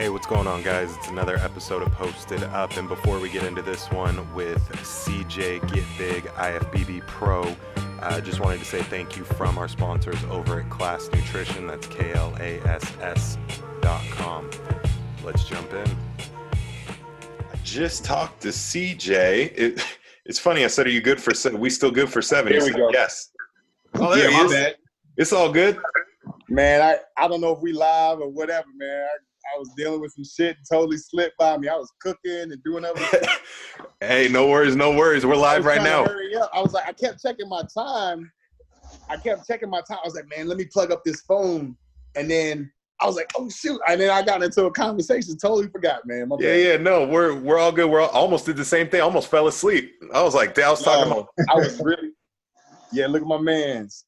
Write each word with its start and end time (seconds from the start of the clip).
Hey, 0.00 0.08
what's 0.08 0.26
going 0.26 0.46
on, 0.46 0.62
guys? 0.62 0.96
It's 0.96 1.08
another 1.08 1.36
episode 1.36 1.82
of 1.82 1.92
Posted 1.92 2.42
Up. 2.42 2.74
And 2.78 2.88
before 2.88 3.18
we 3.18 3.28
get 3.28 3.42
into 3.42 3.60
this 3.60 3.90
one 3.90 4.32
with 4.32 4.66
CJ 4.70 5.60
Get 5.70 5.84
Big 5.98 6.24
IFBB 6.24 7.06
Pro, 7.06 7.54
I 8.00 8.14
uh, 8.14 8.20
just 8.22 8.40
wanted 8.40 8.60
to 8.60 8.64
say 8.64 8.80
thank 8.84 9.18
you 9.18 9.24
from 9.24 9.58
our 9.58 9.68
sponsors 9.68 10.16
over 10.30 10.60
at 10.60 10.70
Klass 10.70 11.12
Nutrition. 11.12 11.66
That's 11.66 11.86
K 11.86 12.14
L 12.14 12.34
A 12.40 12.60
S 12.60 12.96
S 13.02 13.36
dot 13.82 14.02
com. 14.12 14.48
Let's 15.22 15.44
jump 15.44 15.70
in. 15.74 15.86
I 17.52 17.56
just 17.62 18.02
talked 18.02 18.40
to 18.40 18.48
CJ. 18.48 19.52
It, 19.54 19.84
it's 20.24 20.38
funny. 20.38 20.64
I 20.64 20.68
said, 20.68 20.86
"Are 20.86 20.90
you 20.90 21.02
good 21.02 21.20
for? 21.20 21.34
Se- 21.34 21.50
we 21.50 21.68
still 21.68 21.90
good 21.90 22.08
for 22.08 22.22
seven? 22.22 22.54
Here 22.54 22.62
we 22.62 22.70
said, 22.70 22.78
go. 22.78 22.88
Yes. 22.90 23.32
Oh, 23.96 24.16
there 24.16 24.30
yeah, 24.30 24.38
he 24.38 24.44
is. 24.46 24.50
bad. 24.50 24.76
It's 25.18 25.34
all 25.34 25.52
good. 25.52 25.78
Man, 26.48 26.80
I, 26.80 26.96
I 27.22 27.28
don't 27.28 27.42
know 27.42 27.52
if 27.52 27.60
we 27.60 27.74
live 27.74 28.20
or 28.20 28.30
whatever, 28.30 28.68
man. 28.74 29.06
I, 29.06 29.16
I 29.54 29.58
was 29.58 29.70
dealing 29.76 30.00
with 30.00 30.12
some 30.12 30.24
shit 30.24 30.56
and 30.56 30.66
totally 30.70 30.96
slipped 30.96 31.38
by 31.38 31.56
me. 31.58 31.68
I 31.68 31.76
was 31.76 31.92
cooking 32.00 32.52
and 32.52 32.62
doing 32.64 32.84
other 32.84 33.00
hey, 34.00 34.28
no 34.28 34.48
worries, 34.48 34.76
no 34.76 34.96
worries. 34.96 35.26
We're 35.26 35.36
live 35.36 35.64
right 35.64 35.82
now. 35.82 36.04
Hurry 36.04 36.34
up. 36.36 36.50
I 36.52 36.60
was 36.60 36.72
like, 36.72 36.86
I 36.86 36.92
kept 36.92 37.22
checking 37.22 37.48
my 37.48 37.62
time. 37.76 38.30
I 39.08 39.16
kept 39.16 39.46
checking 39.46 39.70
my 39.70 39.80
time. 39.80 39.98
I 40.02 40.06
was 40.06 40.14
like, 40.14 40.26
man, 40.36 40.46
let 40.46 40.56
me 40.56 40.66
plug 40.66 40.92
up 40.92 41.02
this 41.04 41.20
phone. 41.22 41.76
And 42.16 42.30
then 42.30 42.70
I 43.00 43.06
was 43.06 43.16
like, 43.16 43.30
oh 43.36 43.48
shoot. 43.48 43.80
And 43.88 44.00
then 44.00 44.10
I 44.10 44.22
got 44.22 44.42
into 44.42 44.66
a 44.66 44.70
conversation. 44.70 45.36
Totally 45.36 45.68
forgot, 45.68 46.06
man. 46.06 46.28
My 46.28 46.36
Yeah, 46.38 46.48
bad. 46.48 46.60
yeah, 46.60 46.76
no, 46.76 47.06
we're 47.06 47.34
we're 47.34 47.58
all 47.58 47.72
good. 47.72 47.90
We're 47.90 48.00
all, 48.00 48.08
almost 48.10 48.46
did 48.46 48.56
the 48.56 48.64
same 48.64 48.88
thing. 48.88 49.00
Almost 49.00 49.28
fell 49.28 49.48
asleep. 49.48 49.92
I 50.14 50.22
was 50.22 50.34
like, 50.34 50.58
I 50.58 50.70
was 50.70 50.82
talking 50.82 51.08
No, 51.08 51.20
about, 51.20 51.28
I 51.48 51.56
was 51.56 51.80
really 51.82 52.10
Yeah, 52.92 53.06
look 53.06 53.22
at 53.22 53.28
my 53.28 53.38
man's. 53.38 54.04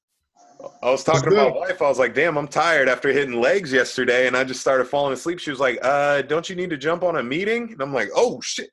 I 0.83 0.91
was 0.91 1.03
talking 1.05 1.21
It's 1.25 1.31
to 1.37 1.37
my 1.37 1.51
wife. 1.51 1.81
I 1.83 1.89
was 1.89 1.99
like, 1.99 2.15
damn, 2.15 2.37
I'm 2.37 2.49
tired 2.49 2.89
after 2.89 3.09
hitting 3.11 3.41
legs 3.41 3.73
yesterday, 3.73 4.27
and 4.27 4.37
I 4.37 4.45
just 4.45 4.61
started 4.61 4.85
falling 4.87 5.13
asleep. 5.13 5.39
She 5.39 5.51
was 5.51 5.61
like, 5.61 5.79
uh, 5.83 6.23
don't 6.23 6.49
you 6.49 6.57
need 6.57 6.71
to 6.71 6.77
jump 6.77 7.03
on 7.03 7.17
a 7.17 7.23
meeting? 7.23 7.73
And 7.73 7.81
I'm 7.81 7.93
like, 7.93 8.11
oh 8.15 8.41
shit. 8.41 8.71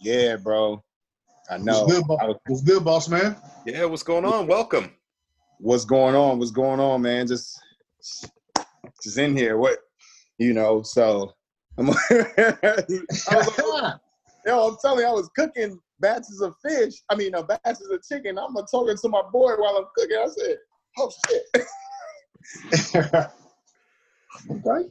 Yeah, 0.00 0.36
bro. 0.36 0.82
I 1.50 1.58
know. 1.58 1.84
What's 1.84 1.92
good, 1.94 2.06
boss? 2.06 2.20
Was- 2.22 2.36
What's 2.46 2.62
good, 2.62 2.84
boss 2.84 3.08
man? 3.08 3.36
Yeah, 3.66 3.84
what's 3.86 4.02
going 4.02 4.24
on? 4.24 4.46
Welcome. 4.46 4.90
what's 5.58 5.84
going 5.84 6.14
on? 6.14 6.38
What's 6.38 6.50
going 6.50 6.80
on, 6.80 7.02
man? 7.02 7.26
Just 7.26 7.58
just 9.02 9.18
in 9.18 9.36
here. 9.36 9.56
What 9.58 9.78
you 10.38 10.52
know, 10.52 10.82
so 10.82 11.32
I'm 11.78 11.90
I 11.90 11.94
was 13.30 13.58
like, 13.58 13.94
yo, 14.46 14.68
I'm 14.68 14.76
telling 14.80 15.00
you, 15.00 15.06
I 15.06 15.12
was 15.12 15.28
cooking 15.36 15.78
batches 16.04 16.40
of 16.42 16.54
fish. 16.62 17.02
I 17.08 17.14
mean, 17.14 17.34
uh, 17.34 17.42
batches 17.42 17.88
of 17.90 18.02
chicken. 18.02 18.38
I'm 18.38 18.54
talking 18.70 18.96
to 18.96 19.08
my 19.08 19.22
boy 19.32 19.52
while 19.56 19.76
I'm 19.76 19.86
cooking. 19.96 20.18
I 20.18 20.28
said, 20.28 20.58
"Oh 20.98 21.10
shit!" 21.26 21.42
okay. 24.50 24.90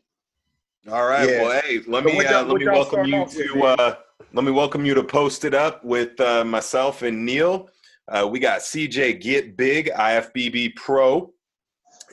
All 0.91 1.05
right. 1.05 1.29
Yeah. 1.29 1.43
Well, 1.43 1.61
hey, 1.61 1.81
let 1.87 2.03
So 2.03 2.09
me 2.09 2.25
uh, 2.25 2.43
let 2.43 2.57
me 2.57 2.65
welcome 2.65 3.05
you 3.05 3.25
to 3.27 3.63
uh, 3.63 3.95
let 4.33 4.43
me 4.43 4.51
welcome 4.51 4.85
you 4.85 4.95
to 4.95 5.03
Posted 5.03 5.53
Up 5.53 5.85
with 5.85 6.19
uh, 6.19 6.43
myself 6.43 7.03
and 7.03 7.23
Neal. 7.23 7.69
Uh, 8.07 8.27
we 8.29 8.39
got 8.39 8.61
CJ 8.61 9.21
Get 9.21 9.55
Big 9.55 9.91
IFBB 9.91 10.75
Pro, 10.75 11.31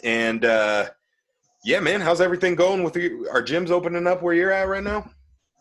and 0.04 0.44
uh, 0.44 0.90
yeah, 1.64 1.80
man, 1.80 2.02
how's 2.02 2.20
everything 2.20 2.54
going 2.54 2.84
with 2.84 2.96
you? 2.96 3.26
Our 3.32 3.42
gyms 3.42 3.70
opening 3.70 4.06
up 4.06 4.22
where 4.22 4.34
you're 4.34 4.52
at 4.52 4.68
right 4.68 4.84
now? 4.84 5.10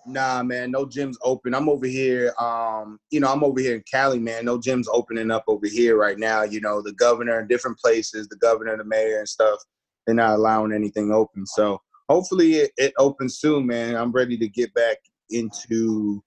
Nah, 0.05 0.42
man, 0.44 0.72
no 0.72 0.86
gyms 0.86 1.16
open. 1.23 1.53
I'm 1.53 1.69
over 1.69 1.86
here. 1.86 2.33
Um, 2.39 3.00
you 3.11 3.19
know, 3.19 3.31
I'm 3.31 3.44
over 3.44 3.59
here 3.59 3.75
in 3.75 3.83
Cali, 3.92 4.19
man. 4.19 4.45
No 4.45 4.58
gyms 4.58 4.86
opening 4.92 5.30
up 5.30 5.44
over 5.47 5.67
here 5.67 5.97
right 5.97 6.17
now. 6.17 6.44
You 6.44 6.61
know, 6.61 6.81
the 6.81 6.94
governor 6.94 7.39
in 7.42 7.47
different 7.47 7.78
places, 7.78 8.27
the 8.27 8.38
governor, 8.38 8.75
the 8.77 8.86
mayor, 8.86 9.20
and 9.20 9.27
stuff. 9.30 9.59
They're 10.05 10.16
not 10.16 10.36
allowing 10.36 10.73
anything 10.73 11.11
open. 11.11 11.45
So 11.45 11.80
hopefully 12.08 12.55
it, 12.55 12.72
it 12.77 12.94
opens 12.97 13.37
soon, 13.37 13.67
man. 13.67 13.95
I'm 13.95 14.11
ready 14.11 14.37
to 14.37 14.48
get 14.48 14.73
back 14.73 14.98
into 15.30 16.23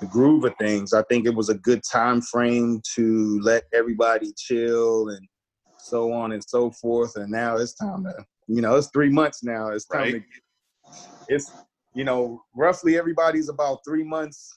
the 0.00 0.06
groove 0.06 0.44
of 0.44 0.54
things. 0.58 0.94
I 0.94 1.02
think 1.10 1.26
it 1.26 1.34
was 1.34 1.50
a 1.50 1.58
good 1.58 1.82
time 1.82 2.22
frame 2.22 2.80
to 2.94 3.40
let 3.42 3.64
everybody 3.74 4.32
chill 4.36 5.10
and 5.10 5.28
so 5.76 6.12
on 6.12 6.32
and 6.32 6.42
so 6.46 6.70
forth. 6.70 7.16
And 7.16 7.30
now 7.30 7.56
it's 7.56 7.74
time 7.74 8.04
to, 8.04 8.14
you 8.46 8.62
know, 8.62 8.76
it's 8.76 8.88
three 8.92 9.10
months 9.10 9.42
now. 9.42 9.68
It's 9.68 9.84
time 9.84 10.00
Right. 10.00 10.12
to. 10.12 10.18
Get, 10.20 10.42
it's 11.28 11.52
you 11.94 12.04
know, 12.04 12.42
roughly 12.54 12.96
everybody's 12.96 13.48
about 13.48 13.80
three 13.84 14.04
months. 14.04 14.56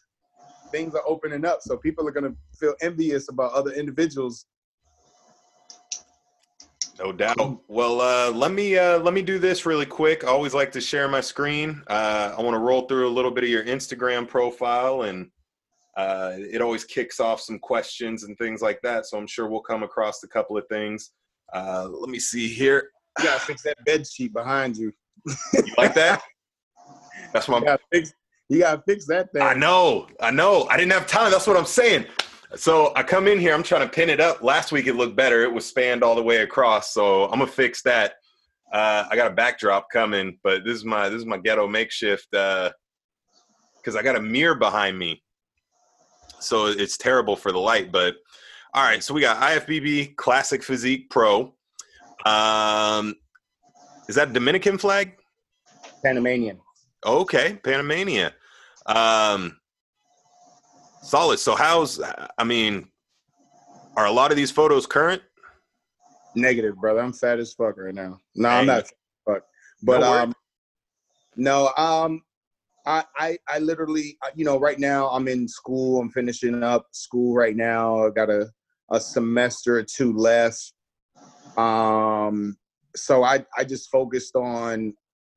Things 0.72 0.96
are 0.96 1.04
opening 1.06 1.46
up, 1.46 1.62
so 1.62 1.78
people 1.78 2.08
are 2.08 2.12
gonna 2.12 2.34
feel 2.60 2.74
envious 2.82 3.30
about 3.30 3.54
other 3.54 3.72
individuals. 3.72 4.46
No 7.00 7.12
doubt. 7.12 7.60
Well, 7.68 8.02
uh, 8.02 8.32
let 8.32 8.52
me 8.52 8.78
uh, 8.78 9.00
let 9.00 9.14
me 9.14 9.22
do 9.22 9.40
this 9.40 9.66
really 9.66 9.86
quick. 9.86 10.24
I 10.24 10.28
always 10.28 10.54
like 10.54 10.72
to 10.74 10.82
share 10.82 11.08
my 11.08 11.22
screen. 11.22 11.84
Uh, 11.88 12.36
I 12.38 12.42
want 12.42 12.54
to 12.54 12.60
roll 12.60 12.88
through 12.88 13.08
a 13.08 13.10
little 13.10 13.32
bit 13.32 13.44
of 13.44 13.50
your 13.50 13.64
Instagram 13.66 14.28
profile, 14.28 15.04
and 15.04 15.30
uh, 15.98 16.34
it 16.38 16.62
always 16.62 16.84
kicks 16.84 17.20
off 17.20 17.42
some 17.42 17.58
questions 17.60 18.24
and 18.24 18.38
things 18.38 18.62
like 18.62 18.80
that. 18.84 19.06
So 19.08 19.18
I'm 19.18 19.28
sure 19.28 19.48
we'll 19.48 19.62
come 19.62 19.84
across 19.84 20.24
a 20.24 20.28
couple 20.28 20.58
of 20.58 20.68
things. 20.68 21.12
Uh, 21.52 21.88
let 21.90 22.10
me 22.10 22.20
see 22.20 22.48
here. 22.48 22.92
You 23.18 23.26
gotta 23.26 23.40
fix 23.40 23.64
that 23.64 23.84
bed 23.86 24.08
sheet 24.08 24.34
behind 24.34 24.78
you. 24.78 24.92
You 25.26 25.64
like 25.78 25.94
that? 25.96 26.22
That's 27.34 27.48
my 27.48 27.60
You 27.60 27.66
gotta 27.66 27.84
fix. 27.92 28.14
You 28.50 28.60
gotta 28.60 28.84
fix 28.88 29.06
that 29.08 29.32
thing. 29.34 29.42
I 29.42 29.54
know, 29.54 30.08
I 30.20 30.32
know. 30.32 30.68
I 30.70 30.78
didn't 30.78 30.92
have 30.92 31.08
time. 31.08 31.32
That's 31.32 31.48
what 31.48 31.58
I'm 31.58 31.66
saying. 31.66 32.06
So 32.56 32.94
I 32.96 33.02
come 33.02 33.28
in 33.28 33.40
here. 33.40 33.54
I'm 33.54 33.64
trying 33.64 33.82
to 33.82 33.94
pin 33.94 34.10
it 34.10 34.20
up. 34.20 34.44
Last 34.44 34.72
week 34.72 34.86
it 34.88 34.94
looked 34.94 35.16
better. 35.16 35.42
It 35.44 35.52
was 35.52 35.66
spanned 35.66 36.04
all 36.04 36.16
the 36.16 36.22
way 36.22 36.38
across. 36.38 36.94
So 36.94 37.26
I'm 37.26 37.40
gonna 37.40 37.48
fix 37.48 37.82
that. 37.84 38.14
Uh, 38.72 39.06
I 39.10 39.16
got 39.16 39.32
a 39.32 39.36
backdrop 39.36 39.88
coming, 39.92 40.40
but 40.44 40.64
this 40.64 40.76
is 40.76 40.86
my 40.86 41.10
this 41.10 41.20
is 41.20 41.26
my 41.26 41.38
ghetto 41.38 41.68
makeshift 41.68 42.28
because 42.32 43.96
I 43.96 44.02
got 44.02 44.16
a 44.16 44.22
mirror 44.22 44.56
behind 44.56 44.98
me, 44.98 45.24
so 46.40 46.68
it's 46.68 46.98
terrible 46.98 47.36
for 47.36 47.52
the 47.52 47.60
light. 47.60 47.92
But 47.92 48.16
all 48.74 48.84
right, 48.84 49.04
so 49.04 49.14
we 49.14 49.22
got 49.22 49.42
IFBB 49.42 50.16
Classic 50.16 50.64
Physique 50.64 51.10
Pro. 51.12 51.54
Um, 52.26 53.16
is 54.10 54.16
that 54.16 54.34
Dominican 54.34 54.78
flag? 54.78 55.18
Panamanian. 56.04 56.60
Okay, 57.06 57.60
Panamania. 57.64 58.32
Um, 58.86 59.60
solid. 61.02 61.40
So 61.40 61.56
how's 61.56 62.02
I 62.38 62.44
mean, 62.44 62.88
are 63.96 64.06
a 64.06 64.12
lot 64.12 64.32
of 64.32 64.38
these 64.38 64.52
photos 64.52 64.86
current? 64.86 65.22
Negative, 66.36 66.76
brother. 66.76 67.02
I'm 67.02 67.14
fat 67.14 67.40
as 67.40 67.54
fuck 67.54 67.78
right 67.78 67.94
now. 67.94 68.20
No, 68.36 68.50
Dang. 68.50 68.60
I'm 68.60 68.66
not 68.66 68.76
fat 68.76 68.84
as 68.84 68.92
fuck. 69.36 69.44
But 69.84 70.02
No 70.02 70.14
um, 70.14 70.34
no, 71.36 71.70
um, 71.78 72.22
I, 72.86 73.04
I, 73.18 73.38
I 73.48 73.60
literally, 73.60 74.18
uh, 74.24 74.30
you 74.36 74.46
know, 74.46 74.60
right 74.60 74.80
now 74.80 75.08
I'm 75.10 75.28
in 75.28 75.48
school. 75.48 76.00
I'm 76.00 76.10
finishing 76.12 76.64
up 76.64 76.88
school 76.92 77.34
right 77.34 77.56
now. 77.56 78.06
I 78.06 78.10
got 78.10 78.30
a 78.30 78.50
a 78.92 79.00
semester 79.00 79.78
or 79.78 79.84
two 79.84 80.14
left. 80.14 80.74
Um, 81.58 82.58
so 82.96 83.24
I, 83.24 83.46
I 83.58 83.64
just 83.64 83.90
focused 83.90 84.36
on, 84.36 84.94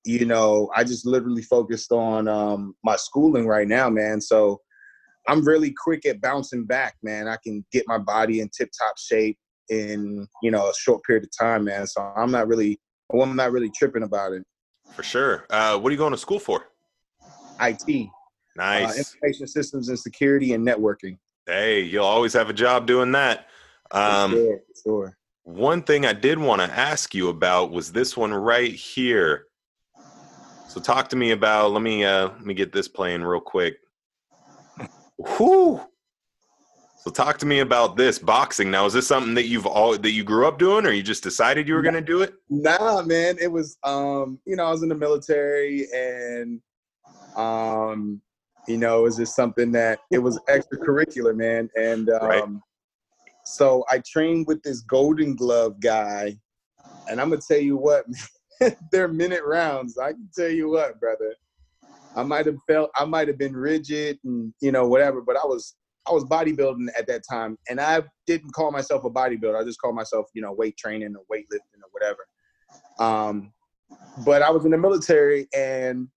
you 0.07 0.25
know, 0.25 0.71
I 0.75 0.85
just 0.85 1.05
literally 1.05 1.43
focused 1.43 1.91
on 1.93 2.29
um 2.29 2.75
my 2.85 2.97
schooling 2.97 3.47
right 3.47 3.67
now, 3.69 3.91
man. 3.91 4.21
So 4.21 4.61
I'm 5.29 5.45
really 5.45 5.73
quick 5.77 6.07
at 6.07 6.21
bouncing 6.21 6.65
back, 6.65 6.95
man. 7.03 7.27
I 7.27 7.37
can 7.43 7.65
get 7.73 7.85
my 7.89 7.99
body 7.99 8.41
in 8.41 8.49
tip 8.57 8.71
top 8.81 8.97
shape 8.99 9.37
in 9.69 10.27
you 10.43 10.51
know 10.53 10.69
a 10.69 10.75
short 10.75 11.03
period 11.05 11.25
of 11.25 11.31
time, 11.39 11.65
man. 11.65 11.87
So 11.87 12.01
I'm 12.17 12.31
not 12.31 12.47
really, 12.47 12.79
well, 13.11 13.29
I'm 13.29 13.37
not 13.37 13.51
really 13.53 13.71
tripping 13.71 14.05
about 14.05 14.33
it. 14.33 14.45
For 14.93 15.03
sure. 15.03 15.45
Uh, 15.51 15.77
what 15.79 15.91
are 15.91 15.93
you 15.93 15.99
going 15.99 16.13
to 16.13 16.19
school 16.19 16.39
for? 16.39 16.69
IT, 17.61 17.83
uh, 17.89 18.11
Nice. 18.57 18.99
information 18.99 19.47
systems 19.47 19.89
and 19.89 19.99
security 19.99 20.53
and 20.53 20.67
networking. 20.67 21.19
hey, 21.47 21.81
you'll 21.83 22.05
always 22.05 22.33
have 22.33 22.49
a 22.51 22.53
job 22.53 22.87
doing 22.87 23.13
that. 23.13 23.49
For 23.91 23.99
Um, 23.99 24.31
sure, 24.33 24.59
for 24.59 24.83
sure. 24.85 25.17
One 25.45 25.83
thing 25.83 26.05
I 26.05 26.13
did 26.13 26.39
want 26.39 26.61
to 26.61 26.71
ask 26.71 27.15
you 27.15 27.29
about 27.29 27.71
was 27.71 27.93
this 27.93 28.17
one 28.17 28.35
right 28.35 28.73
here. 28.73 29.46
So 30.69 30.81
talk 30.81 31.09
to 31.09 31.17
me 31.17 31.31
about. 31.31 31.73
Let 31.73 31.83
me 31.83 32.05
uh, 32.05 32.29
let 32.29 32.45
me 32.45 32.55
get 32.55 32.73
this 32.73 32.89
playing 32.89 33.23
real 33.23 33.41
quick. 33.41 33.79
Whoo! 35.19 35.81
So 37.07 37.13
talk 37.13 37.39
to 37.39 37.47
me 37.47 37.61
about 37.61 37.97
this 37.97 38.19
boxing. 38.19 38.69
Now, 38.69 38.85
is 38.85 38.93
this 38.93 39.07
something 39.07 39.35
that 39.35 39.47
you've 39.47 39.65
all 39.65 39.97
that 39.97 40.11
you 40.11 40.25
grew 40.25 40.47
up 40.49 40.59
doing, 40.59 40.85
or 40.85 40.91
you 40.91 41.05
just 41.05 41.23
decided 41.23 41.69
you 41.69 41.75
were 41.75 41.83
going 41.83 41.95
to 41.95 42.01
do 42.01 42.23
it? 42.23 42.35
Nah, 42.51 43.01
man, 43.03 43.37
it 43.41 43.47
was 43.47 43.79
um, 43.85 44.41
you 44.45 44.57
know, 44.57 44.67
I 44.67 44.71
was 44.71 44.83
in 44.83 44.89
the 44.89 44.97
military 44.97 45.87
and 45.95 46.61
um, 47.37 48.21
you 48.67 48.77
know, 48.77 49.01
it 49.01 49.03
was 49.03 49.17
just 49.17 49.37
something 49.37 49.71
that 49.73 50.01
it 50.11 50.19
was 50.19 50.41
extracurricular, 50.49 51.37
man. 51.37 51.71
And 51.77 52.11
um 52.23 52.29
Right. 52.29 52.45
so 53.45 53.85
I 53.89 54.03
trained 54.05 54.49
with 54.49 54.63
this 54.63 54.81
golden 54.81 55.37
glove 55.37 55.79
guy, 55.81 56.37
and 57.09 57.21
I'm 57.21 57.31
gonna 57.31 57.41
tell 57.47 57.61
you 57.61 57.77
what, 57.77 58.05
they're 58.93 59.09
minute 59.09 59.43
rounds. 59.45 59.99
I 59.99 60.13
can 60.13 60.29
tell 60.35 60.49
you 60.49 60.71
what, 60.71 60.99
brother. 61.01 61.35
I 62.15 62.23
might 62.23 62.47
have 62.47 62.57
felt 62.67 62.91
I 62.97 63.05
might 63.05 63.29
have 63.29 63.39
been 63.39 63.55
rigid 63.55 64.19
and 64.25 64.53
you 64.61 64.73
know, 64.73 64.89
whatever, 64.89 65.21
but 65.21 65.37
I 65.37 65.45
was 65.45 65.75
I 66.09 66.13
was 66.13 66.25
bodybuilding 66.25 66.89
at 66.97 67.07
that 67.09 67.23
time, 67.29 67.59
and 67.69 67.81
I 67.81 68.03
didn't 68.27 68.53
call 68.53 68.71
myself 68.71 69.05
a 69.05 69.11
bodybuilder. 69.11 69.61
I 69.61 69.65
just 69.65 69.81
called 69.81 69.97
myself, 69.97 70.27
you 70.35 70.43
know, 70.43 70.53
weight 70.53 70.77
training 70.77 71.15
or 71.17 71.25
weightlifting 71.37 71.83
or 71.83 71.91
whatever. 71.91 72.27
Um, 72.99 73.53
but 74.25 74.43
I 74.43 74.51
was 74.51 74.65
in 74.65 74.71
the 74.71 74.79
military, 74.79 75.49
and 75.55 76.09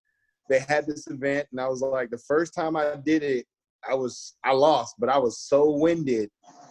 they 0.47 0.59
had 0.59 0.85
this 0.85 1.07
event, 1.07 1.47
and 1.51 1.59
I 1.59 1.67
was 1.67 1.81
like, 1.81 2.11
the 2.11 2.17
first 2.19 2.53
time 2.53 2.75
I 2.75 2.95
did 3.03 3.23
it, 3.23 3.45
I 3.87 3.93
was 3.93 4.35
I 4.43 4.53
lost, 4.53 4.95
but 4.99 5.09
I 5.09 5.17
was 5.17 5.39
so 5.39 5.71
winded. 5.71 6.29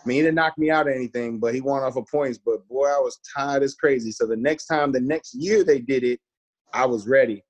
Mean, 0.08 0.16
he 0.16 0.22
didn't 0.22 0.36
knock 0.36 0.56
me 0.58 0.70
out 0.70 0.86
or 0.86 0.90
anything, 0.90 1.38
but 1.38 1.54
he 1.54 1.60
won 1.60 1.82
off 1.82 1.96
of 1.96 2.06
points. 2.06 2.38
But 2.38 2.66
boy, 2.68 2.86
I 2.86 2.98
was 2.98 3.20
tired 3.36 3.62
as 3.62 3.74
crazy. 3.74 4.10
So 4.10 4.26
the 4.26 4.36
next 4.36 4.66
time, 4.66 4.90
the 4.90 5.00
next 5.00 5.34
year 5.34 5.62
they 5.62 5.80
did 5.80 6.02
it, 6.02 6.20
I 6.72 6.86
was 6.86 7.06
ready, 7.06 7.44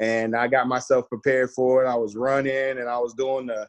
and 0.00 0.36
I 0.36 0.48
got 0.48 0.68
myself 0.68 1.08
prepared 1.08 1.50
for 1.50 1.84
it. 1.84 1.88
I 1.88 1.94
was 1.94 2.16
running, 2.16 2.78
and 2.78 2.88
I 2.88 2.98
was 2.98 3.14
doing 3.14 3.46
the, 3.46 3.68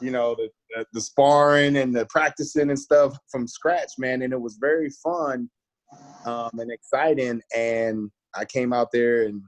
you 0.00 0.10
know, 0.10 0.34
the 0.34 0.48
the, 0.74 0.86
the 0.92 1.00
sparring 1.00 1.76
and 1.76 1.94
the 1.94 2.06
practicing 2.06 2.70
and 2.70 2.78
stuff 2.78 3.16
from 3.30 3.46
scratch, 3.46 3.92
man. 3.98 4.22
And 4.22 4.32
it 4.32 4.40
was 4.40 4.58
very 4.60 4.90
fun 5.02 5.48
um, 6.24 6.50
and 6.54 6.70
exciting. 6.70 7.40
And 7.56 8.10
I 8.34 8.44
came 8.44 8.72
out 8.72 8.88
there 8.92 9.24
and 9.24 9.42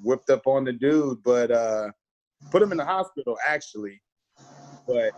whipped 0.00 0.30
up 0.30 0.46
on 0.46 0.64
the 0.64 0.72
dude, 0.72 1.22
but 1.24 1.50
uh, 1.50 1.90
put 2.50 2.62
him 2.62 2.72
in 2.72 2.78
the 2.78 2.84
hospital 2.84 3.36
actually. 3.46 4.00
But 4.86 5.12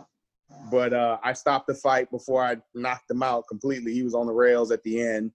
but 0.71 0.93
uh, 0.93 1.17
I 1.23 1.33
stopped 1.33 1.67
the 1.67 1.75
fight 1.75 2.09
before 2.11 2.43
I 2.43 2.57
knocked 2.73 3.09
him 3.09 3.23
out 3.23 3.45
completely. 3.47 3.93
He 3.93 4.03
was 4.03 4.15
on 4.15 4.25
the 4.27 4.33
rails 4.33 4.71
at 4.71 4.83
the 4.83 5.01
end. 5.01 5.31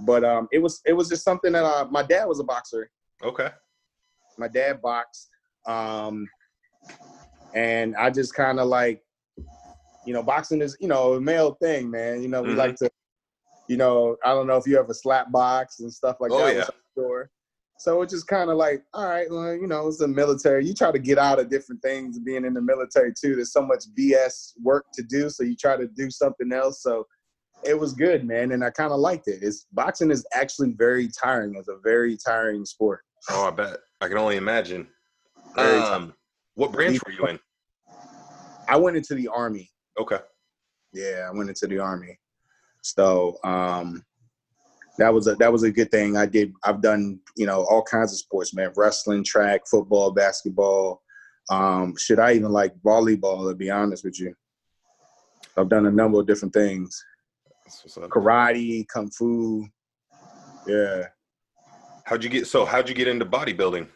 But 0.00 0.24
um, 0.24 0.48
it 0.50 0.58
was 0.58 0.80
it 0.86 0.94
was 0.94 1.08
just 1.08 1.24
something 1.24 1.52
that 1.52 1.64
uh, 1.64 1.86
my 1.90 2.02
dad 2.02 2.24
was 2.26 2.40
a 2.40 2.44
boxer. 2.44 2.90
Okay. 3.22 3.48
My 4.38 4.48
dad 4.48 4.80
boxed, 4.80 5.28
um, 5.66 6.26
and 7.54 7.94
I 7.96 8.08
just 8.10 8.34
kind 8.34 8.58
of 8.58 8.68
like, 8.68 9.02
you 10.06 10.14
know, 10.14 10.22
boxing 10.22 10.62
is 10.62 10.76
you 10.80 10.88
know 10.88 11.14
a 11.14 11.20
male 11.20 11.52
thing, 11.60 11.90
man. 11.90 12.22
You 12.22 12.28
know, 12.28 12.42
we 12.42 12.52
Mhm. 12.52 12.56
like 12.56 12.76
to, 12.76 12.90
you 13.68 13.76
know, 13.76 14.16
I 14.24 14.30
don't 14.30 14.46
know 14.46 14.56
if 14.56 14.66
you 14.66 14.78
ever 14.78 14.94
slap 14.94 15.30
box 15.30 15.80
and 15.80 15.92
stuff 15.92 16.16
like 16.20 16.32
Oh, 16.32 16.46
that. 16.46 16.56
yeah. 16.56 16.66
sure. 16.96 17.30
So 17.80 18.02
it's 18.02 18.12
just 18.12 18.26
kind 18.26 18.50
of 18.50 18.58
like, 18.58 18.84
all 18.92 19.08
right, 19.08 19.26
well, 19.30 19.54
you 19.54 19.66
know, 19.66 19.88
it's 19.88 19.96
the 19.96 20.06
military. 20.06 20.66
You 20.66 20.74
try 20.74 20.92
to 20.92 20.98
get 20.98 21.16
out 21.16 21.38
of 21.38 21.48
different 21.48 21.80
things 21.80 22.18
being 22.18 22.44
in 22.44 22.52
the 22.52 22.60
military 22.60 23.14
too. 23.18 23.34
There's 23.34 23.54
so 23.54 23.62
much 23.62 23.84
BS 23.98 24.52
work 24.62 24.84
to 24.92 25.02
do, 25.02 25.30
so 25.30 25.44
you 25.44 25.56
try 25.56 25.78
to 25.78 25.86
do 25.86 26.10
something 26.10 26.52
else. 26.52 26.82
So 26.82 27.06
it 27.64 27.72
was 27.72 27.94
good, 27.94 28.26
man, 28.26 28.52
and 28.52 28.62
I 28.62 28.68
kind 28.68 28.92
of 28.92 29.00
liked 29.00 29.28
it. 29.28 29.38
It's 29.40 29.66
boxing 29.72 30.10
is 30.10 30.26
actually 30.34 30.72
very 30.76 31.08
tiring. 31.08 31.54
It's 31.54 31.68
a 31.68 31.78
very 31.82 32.18
tiring 32.18 32.66
sport. 32.66 33.00
Oh, 33.30 33.48
I 33.48 33.50
bet. 33.50 33.78
I 34.02 34.08
can 34.08 34.18
only 34.18 34.36
imagine. 34.36 34.86
Very 35.56 35.78
Um, 35.78 36.12
what 36.56 36.72
branch 36.72 37.00
were 37.06 37.12
you 37.12 37.26
in? 37.28 37.38
I 38.68 38.76
went 38.76 38.98
into 38.98 39.14
the 39.14 39.28
army. 39.28 39.70
Okay. 39.98 40.18
Yeah, 40.92 41.30
I 41.32 41.34
went 41.34 41.48
into 41.48 41.66
the 41.66 41.78
army. 41.78 42.20
So 42.82 43.38
um, 43.42 44.04
that 45.00 45.12
was 45.12 45.26
a 45.26 45.34
that 45.36 45.50
was 45.50 45.62
a 45.62 45.70
good 45.70 45.90
thing. 45.90 46.16
I 46.16 46.26
did. 46.26 46.52
I've 46.62 46.82
done 46.82 47.20
you 47.36 47.46
know 47.46 47.64
all 47.70 47.82
kinds 47.82 48.12
of 48.12 48.18
sports, 48.18 48.54
man. 48.54 48.70
Wrestling, 48.76 49.24
track, 49.24 49.62
football, 49.68 50.12
basketball. 50.12 51.02
Um, 51.50 51.96
should 51.96 52.18
I 52.20 52.34
even 52.34 52.52
like 52.52 52.74
volleyball? 52.84 53.48
To 53.48 53.56
be 53.56 53.70
honest 53.70 54.04
with 54.04 54.20
you, 54.20 54.34
I've 55.56 55.70
done 55.70 55.86
a 55.86 55.90
number 55.90 56.20
of 56.20 56.26
different 56.26 56.52
things: 56.52 57.02
karate, 57.96 58.86
kung 58.88 59.10
fu. 59.10 59.66
Yeah. 60.66 61.06
How'd 62.04 62.22
you 62.22 62.28
get? 62.28 62.46
So 62.46 62.66
how'd 62.66 62.88
you 62.88 62.94
get 62.94 63.08
into 63.08 63.24
bodybuilding? 63.24 63.88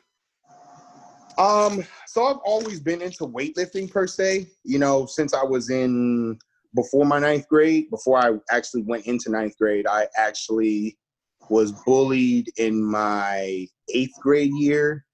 Um, 1.37 1.85
so 2.07 2.25
I've 2.25 2.39
always 2.45 2.81
been 2.81 3.03
into 3.03 3.27
weightlifting 3.27 3.91
per 3.91 4.07
se, 4.07 4.47
you 4.63 4.79
know, 4.79 5.05
since 5.05 5.35
I 5.35 5.43
was 5.43 5.69
in 5.69 6.39
before 6.75 7.05
my 7.05 7.19
ninth 7.19 7.49
grade, 7.49 7.91
before 7.91 8.19
I 8.19 8.33
actually 8.51 8.83
went 8.83 9.07
into 9.07 9.31
ninth 9.31 9.57
grade, 9.59 9.87
I 9.87 10.09
actually 10.17 10.99
was 11.49 11.73
bullied 11.87 12.51
in 12.57 12.83
my 12.83 13.67
eighth 13.93 14.15
grade 14.21 14.53
year. 14.55 15.05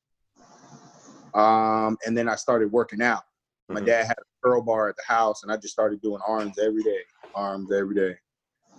Um, 1.34 1.96
and 2.06 2.16
then 2.16 2.28
I 2.28 2.36
started 2.36 2.72
working 2.72 3.02
out. 3.02 3.22
My 3.68 3.80
Mhm. 3.80 3.86
dad 3.86 4.06
had 4.06 4.18
a 4.18 4.24
curl 4.42 4.62
bar 4.62 4.88
at 4.88 4.96
the 4.96 5.02
house, 5.06 5.42
and 5.42 5.52
I 5.52 5.56
just 5.56 5.72
started 5.72 6.00
doing 6.00 6.20
arms 6.26 6.58
every 6.58 6.82
day, 6.82 7.04
arms 7.34 7.70
every 7.72 7.94
day. 7.94 8.18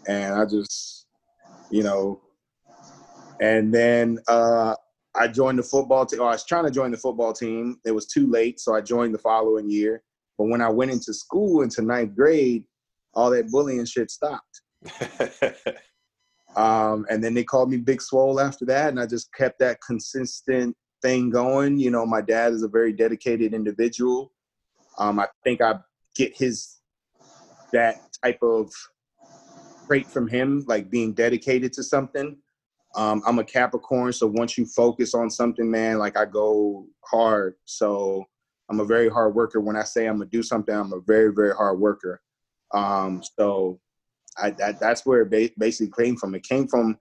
And 0.08 0.34
I 0.34 0.46
just, 0.46 1.08
you 1.70 1.84
know, 1.84 2.22
and 3.40 3.74
then 3.74 4.20
uh, 4.28 4.76
I 5.16 5.28
joined 5.28 5.60
the 5.60 5.64
football 5.64 6.06
team. 6.06 6.22
I 6.22 6.26
was 6.26 6.46
trying 6.46 6.66
to 6.66 6.72
join 6.72 6.92
the 6.92 6.98
football 6.98 7.34
team. 7.34 7.80
It 7.86 7.92
was 7.92 8.06
too 8.06 8.28
late, 8.28 8.60
so 8.60 8.76
I 8.76 8.82
joined 8.82 9.14
the 9.14 9.20
following 9.20 9.70
year. 9.70 10.04
But 10.38 10.46
when 10.46 10.62
I 10.62 10.70
went 10.70 10.92
into 10.92 11.14
school 11.14 11.62
into 11.62 11.82
ninth 11.82 12.16
grade, 12.16 12.66
all 13.14 13.30
that 13.32 13.50
bullying 13.50 13.86
shit 13.86 14.12
stopped. 14.12 14.62
Um, 16.56 17.06
and 17.10 17.24
then 17.24 17.34
they 17.34 17.44
called 17.44 17.70
me 17.70 17.78
Big 17.78 18.02
Swole 18.02 18.40
after 18.40 18.66
that, 18.66 18.90
and 18.90 19.00
I 19.00 19.06
just 19.06 19.34
kept 19.34 19.60
that 19.60 19.80
consistent 19.86 20.76
thing 21.02 21.30
going. 21.30 21.78
You 21.78 21.92
know, 21.92 22.06
my 22.06 22.22
dad 22.22 22.54
is 22.54 22.64
a 22.64 22.68
very 22.68 22.94
dedicated 22.94 23.54
individual. 23.54 24.34
Um, 24.98 25.20
I 25.20 25.28
think 25.44 25.62
I 25.62 25.76
get 26.16 26.36
his 26.36 26.78
that 27.72 28.02
type 28.22 28.40
of 28.42 28.72
trait 29.88 30.08
from 30.08 30.28
him, 30.28 30.66
like 30.68 30.90
being 30.90 31.14
dedicated 31.14 31.72
to 31.74 31.84
something. 31.84 32.38
Um, 32.96 33.24
I'm 33.26 33.40
a 33.40 33.44
Capricorn, 33.46 34.12
so 34.12 34.28
once 34.28 34.58
you 34.58 34.66
focus 34.66 35.14
on 35.14 35.30
something, 35.30 35.72
man, 35.72 35.98
like 35.98 36.18
I 36.18 36.26
go 36.26 36.86
hard. 37.06 37.56
So 37.64 38.26
I'm 38.70 38.82
a 38.82 38.86
very 38.86 39.08
hard 39.08 39.34
worker. 39.36 39.62
When 39.62 39.78
I 39.78 39.84
say 39.84 40.08
I'm 40.08 40.18
gonna 40.18 40.30
do 40.30 40.44
something, 40.44 40.76
I'm 40.76 40.92
a 40.92 41.00
very, 41.00 41.34
very 41.34 41.56
hard 41.56 41.80
worker. 41.80 42.22
Um, 42.74 43.22
so 43.38 43.80
I, 44.38 44.52
that, 44.52 44.80
that's 44.80 45.06
where 45.06 45.22
it 45.22 45.30
ba- 45.30 45.54
basically 45.58 46.04
came 46.04 46.16
from. 46.16 46.36
It 46.36 46.44
came 46.44 46.68
from, 46.68 46.98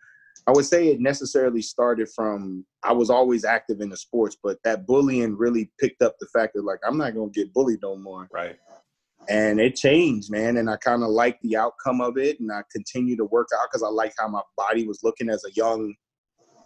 I 0.47 0.53
would 0.53 0.65
say 0.65 0.89
it 0.89 1.01
necessarily 1.01 1.63
started 1.63 2.09
from, 2.15 2.65
I 2.83 2.93
was 2.93 3.11
always 3.11 3.45
active 3.45 3.81
in 3.81 3.91
the 3.91 3.97
sports, 3.97 4.37
but 4.43 4.59
that 4.65 4.87
bullying 4.87 5.37
really 5.37 5.71
picked 5.79 6.03
up 6.03 6.17
the 6.19 6.29
fact 6.33 6.55
that 6.55 6.65
like, 6.65 6.81
I'm 6.87 6.99
not 6.99 7.15
going 7.15 7.33
to 7.33 7.41
get 7.41 7.53
bullied 7.53 7.81
no 7.83 7.97
more. 7.97 8.29
right. 8.33 8.57
And 9.29 9.61
it 9.61 9.77
changed, 9.77 10.31
man. 10.31 10.57
And 10.57 10.69
I 10.69 10.77
kind 10.77 11.03
of 11.03 11.11
liked 11.11 11.43
the 11.43 11.57
outcome 11.57 12.01
of 12.01 12.17
it. 12.17 12.41
And 12.41 12.51
I 12.51 12.63
continued 12.73 13.19
to 13.19 13.27
work 13.27 13.49
out 13.55 13.69
because 13.71 13.83
I 13.83 13.89
liked 13.89 14.15
how 14.19 14.29
my 14.29 14.41
body 14.57 14.87
was 14.87 15.01
looking 15.03 15.29
as 15.29 15.45
a 15.45 15.53
young 15.53 15.95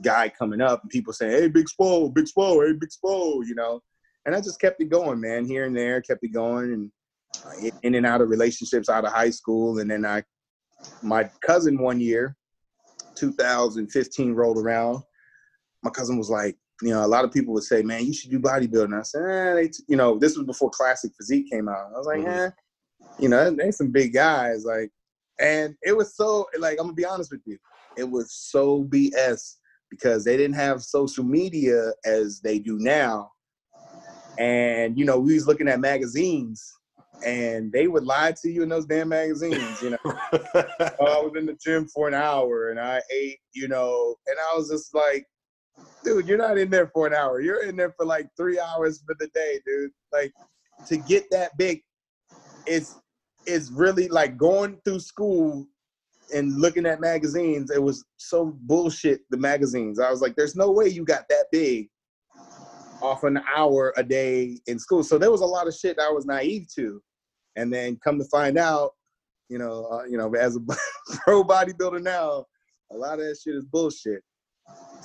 guy 0.03 0.29
coming 0.29 0.61
up 0.61 0.83
and 0.83 0.91
people 0.91 1.12
saying, 1.12 1.33
hey, 1.33 1.49
Big 1.49 1.69
Swole, 1.69 2.09
Big 2.09 2.29
Swole, 2.29 2.65
hey, 2.65 2.73
Big 2.73 2.93
Swole, 2.93 3.45
you 3.45 3.55
know. 3.55 3.81
And 4.25 4.35
I 4.35 4.41
just 4.41 4.61
kept 4.61 4.81
it 4.81 4.89
going, 4.89 5.21
man, 5.21 5.45
here 5.45 5.67
and 5.67 5.77
there, 5.77 6.00
kept 6.00 6.23
it 6.23 6.33
going. 6.33 6.73
And 6.73 6.91
in 7.83 7.95
and 7.95 8.07
out 8.07 8.21
of 8.21 8.29
relationships 8.29 8.89
out 8.89 9.05
of 9.05 9.13
high 9.13 9.31
school. 9.31 9.79
And 9.79 9.91
then 9.91 10.05
I 10.05 10.23
my 11.03 11.31
cousin 11.43 11.79
one 11.79 12.01
year, 12.01 12.37
2015 13.17 14.33
rolled 14.33 14.59
around. 14.59 15.03
My 15.83 15.91
cousin 15.91 16.17
was 16.17 16.31
like, 16.31 16.57
you 16.83 16.91
know, 16.91 17.05
a 17.05 17.07
lot 17.07 17.25
of 17.25 17.33
people 17.33 17.53
would 17.55 17.62
say, 17.64 17.83
man, 17.83 18.05
you 18.05 18.12
should 18.12 18.31
do 18.31 18.41
bodybuilding. 18.41 18.99
I 18.99 19.03
said, 19.03 19.59
eh, 19.59 19.69
you 19.87 19.97
know, 19.97 20.19
this 20.19 20.37
was 20.37 20.47
before 20.47 20.71
Classic 20.71 21.12
Physique 21.17 21.50
came 21.50 21.69
out. 21.69 21.93
I 21.95 21.99
was 21.99 22.07
like, 22.07 22.21
Mhm. 22.21 22.47
eh, 22.47 22.50
you 23.19 23.29
know, 23.29 23.50
they 23.50 23.71
some 23.71 23.91
big 23.91 24.12
guys. 24.12 24.64
Like, 24.64 24.91
and 25.38 25.76
it 25.83 25.97
was 25.97 26.17
so, 26.17 26.47
like, 26.59 26.79
I'm 26.79 26.87
gonna 26.87 26.95
be 26.95 27.05
honest 27.05 27.31
with 27.31 27.43
you, 27.45 27.59
it 27.97 28.05
was 28.05 28.33
so 28.33 28.85
BS 28.85 29.59
because 29.91 30.25
they 30.25 30.37
didn't 30.37 30.57
have 30.57 30.83
social 30.83 31.23
media 31.25 31.93
as 32.05 32.41
they 32.41 32.59
do 32.59 32.79
now. 32.79 33.31
And, 34.38 34.99
you 34.99 35.05
know, 35.05 35.21
we 35.21 35.35
was 35.35 35.47
looking 35.47 35.69
at 35.69 35.79
magazines 35.79 36.73
and 37.25 37.73
they 37.73 37.87
would 37.87 38.04
lie 38.04 38.35
to 38.42 38.50
you 38.50 38.62
in 38.62 38.68
those 38.68 38.87
damn 38.87 39.09
magazines, 39.09 39.83
you 39.83 39.90
know 39.90 39.99
I 40.04 41.21
was 41.21 41.33
in 41.37 41.47
the 41.47 41.56
gym 41.62 41.87
for 41.87 42.09
an 42.09 42.14
hour 42.14 42.71
and 42.71 42.80
I 42.80 43.00
ate, 43.11 43.38
you 43.52 43.68
know, 43.68 44.16
and 44.26 44.37
I 44.38 44.56
was 44.56 44.71
just 44.71 44.94
like, 44.94 45.26
dude, 46.04 46.28
you're 46.28 46.38
not 46.38 46.59
in 46.59 46.71
there 46.71 46.88
for 46.88 47.06
an 47.06 47.14
hour. 47.14 47.40
You're 47.40 47.64
in 47.64 47.76
there 47.76 47.94
for 47.97 48.06
like 48.06 48.28
three 48.37 48.59
hours 48.59 49.02
for 49.06 49.14
the 49.18 49.28
day, 49.28 49.61
dude. 49.66 49.90
Like 50.12 50.33
to 50.87 50.97
get 50.97 51.30
that 51.30 51.56
big, 51.56 51.83
it's 52.66 53.00
it's 53.47 53.71
really 53.71 54.09
like 54.09 54.37
going 54.37 54.78
through 54.85 55.00
school 55.00 55.66
and 56.35 56.59
looking 56.61 56.87
at 56.87 57.00
magazines. 57.00 57.71
It 57.71 57.83
was 57.83 58.04
so 58.16 58.56
bullshit. 58.62 59.21
The 59.30 59.37
magazines. 59.37 59.99
I 59.99 60.11
was 60.11 60.21
like, 60.21 60.37
there's 60.37 60.56
no 60.56 60.71
way 60.71 60.88
you 60.88 61.04
got 61.04 61.28
that 61.28 61.47
big 61.52 61.88
off 63.04 63.25
an 63.25 63.40
hour 63.54 63.92
a 63.96 64.02
day 64.02 64.58
in 64.66 64.78
school. 64.78 65.02
So 65.02 65.18
there 65.18 65.30
was 65.30 65.42
a 65.42 65.46
lot 65.46 65.68
of 65.68 65.75
shit 65.75 65.99
I 65.99 66.11
was 66.11 66.26
naive 66.26 66.66
to, 66.76 67.02
and 67.56 67.73
then 67.73 67.99
come 68.02 68.18
to 68.18 68.25
find 68.25 68.58
out 68.58 68.92
you 69.49 69.58
know, 69.58 69.87
uh, 69.87 70.04
you 70.04 70.16
know, 70.16 70.34
as 70.34 70.56
a 70.56 70.61
pro 71.23 71.44
bodybuilder 71.44 72.02
now, 72.02 72.44
a 72.90 72.96
lot 72.96 73.18
of 73.18 73.26
that 73.26 73.38
shit 73.42 73.54
is 73.54 73.64
bullshit. 73.64 74.23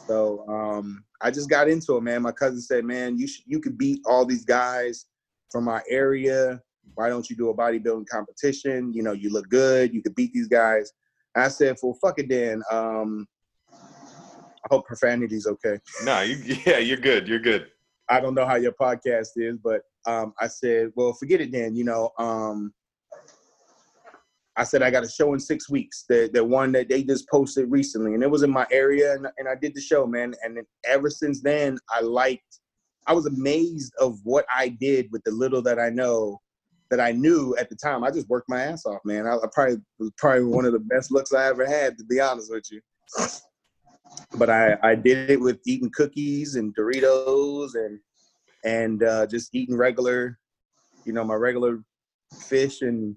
So 0.07 0.45
um, 0.47 1.03
I 1.21 1.31
just 1.31 1.49
got 1.49 1.69
into 1.69 1.97
it, 1.97 2.01
man. 2.01 2.21
My 2.21 2.31
cousin 2.31 2.61
said, 2.61 2.85
"Man, 2.85 3.17
you 3.17 3.27
should, 3.27 3.43
you 3.45 3.59
could 3.59 3.77
beat 3.77 4.01
all 4.05 4.25
these 4.25 4.45
guys 4.45 5.05
from 5.51 5.67
our 5.67 5.83
area. 5.89 6.61
Why 6.95 7.09
don't 7.09 7.29
you 7.29 7.35
do 7.35 7.49
a 7.49 7.55
bodybuilding 7.55 8.07
competition? 8.07 8.93
You 8.93 9.03
know, 9.03 9.11
you 9.11 9.31
look 9.31 9.49
good. 9.49 9.93
You 9.93 10.01
could 10.01 10.15
beat 10.15 10.33
these 10.33 10.47
guys." 10.47 10.91
I 11.35 11.49
said, 11.49 11.77
"Well, 11.83 11.97
fuck 12.01 12.19
it, 12.19 12.29
then. 12.29 12.63
Um, 12.71 13.27
I 13.71 14.67
hope 14.71 14.85
profanity's 14.87 15.47
okay. 15.47 15.79
no, 16.03 16.21
you, 16.21 16.35
yeah, 16.65 16.79
you're 16.79 16.97
good. 16.97 17.27
You're 17.27 17.39
good. 17.39 17.67
I 18.09 18.19
don't 18.19 18.33
know 18.33 18.45
how 18.45 18.55
your 18.55 18.73
podcast 18.73 19.29
is, 19.35 19.57
but 19.63 19.81
um, 20.07 20.33
I 20.39 20.47
said, 20.47 20.91
well, 20.95 21.13
forget 21.13 21.41
it 21.41 21.51
then. 21.51 21.75
You 21.75 21.83
know, 21.83 22.11
um, 22.17 22.73
I 24.57 24.63
said 24.63 24.81
I 24.81 24.91
got 24.91 25.03
a 25.03 25.09
show 25.09 25.33
in 25.33 25.39
six 25.39 25.69
weeks. 25.69 26.05
The 26.09 26.29
the 26.33 26.43
one 26.43 26.71
that 26.73 26.89
they 26.89 27.03
just 27.03 27.29
posted 27.29 27.71
recently, 27.71 28.13
and 28.13 28.23
it 28.23 28.29
was 28.29 28.43
in 28.43 28.51
my 28.51 28.67
area, 28.71 29.13
and, 29.13 29.27
and 29.37 29.47
I 29.47 29.55
did 29.55 29.75
the 29.75 29.81
show, 29.81 30.05
man. 30.05 30.33
And 30.43 30.57
then 30.57 30.65
ever 30.85 31.09
since 31.09 31.41
then, 31.41 31.77
I 31.89 32.01
liked 32.01 32.59
I 33.07 33.13
was 33.13 33.25
amazed 33.25 33.93
of 33.99 34.19
what 34.23 34.45
I 34.53 34.69
did 34.69 35.07
with 35.11 35.23
the 35.23 35.31
little 35.31 35.61
that 35.63 35.79
I 35.79 35.89
know 35.89 36.39
that 36.91 36.99
I 36.99 37.11
knew 37.11 37.55
at 37.57 37.69
the 37.69 37.75
time. 37.75 38.03
I 38.03 38.11
just 38.11 38.29
worked 38.29 38.49
my 38.49 38.61
ass 38.61 38.85
off, 38.85 38.99
man. 39.05 39.27
I, 39.27 39.35
I 39.35 39.47
probably 39.53 39.77
was 39.99 40.11
probably 40.17 40.43
one 40.43 40.65
of 40.65 40.73
the 40.73 40.79
best 40.79 41.11
looks 41.11 41.33
I 41.33 41.47
ever 41.47 41.65
had, 41.65 41.97
to 41.97 42.03
be 42.03 42.19
honest 42.19 42.51
with 42.51 42.65
you. 42.71 42.81
But 44.37 44.49
I, 44.49 44.77
I 44.83 44.95
did 44.95 45.29
it 45.29 45.39
with 45.39 45.59
eating 45.65 45.91
cookies 45.93 46.55
and 46.55 46.75
Doritos 46.75 47.75
and 47.75 47.99
and 48.65 49.03
uh, 49.03 49.25
just 49.25 49.55
eating 49.55 49.77
regular, 49.77 50.37
you 51.05 51.13
know, 51.13 51.23
my 51.23 51.35
regular 51.35 51.79
fish 52.47 52.81
and 52.81 53.15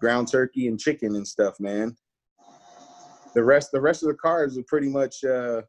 ground 0.00 0.28
turkey 0.30 0.68
and 0.68 0.78
chicken 0.78 1.16
and 1.16 1.26
stuff, 1.26 1.58
man. 1.58 1.96
The 3.34 3.42
rest 3.42 3.70
the 3.72 3.80
rest 3.80 4.02
of 4.02 4.08
the 4.08 4.14
carbs 4.14 4.58
are 4.58 4.64
pretty 4.64 4.88
much 4.88 5.24
uh, 5.24 5.62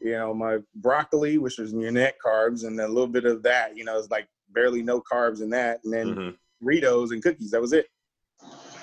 you 0.00 0.12
know, 0.12 0.34
my 0.34 0.58
broccoli, 0.76 1.38
which 1.38 1.58
is 1.58 1.72
your 1.72 1.90
net 1.90 2.16
carbs, 2.24 2.64
and 2.64 2.78
a 2.80 2.86
little 2.86 3.06
bit 3.06 3.24
of 3.24 3.42
that, 3.42 3.76
you 3.76 3.84
know, 3.84 3.98
it's 3.98 4.10
like 4.10 4.28
barely 4.50 4.82
no 4.82 5.00
carbs 5.00 5.42
in 5.42 5.50
that, 5.50 5.80
and 5.84 5.92
then 5.92 6.06
mm-hmm. 6.14 6.66
Doritos 6.66 7.10
and 7.10 7.22
cookies. 7.22 7.50
That 7.50 7.60
was 7.60 7.72
it. 7.72 7.86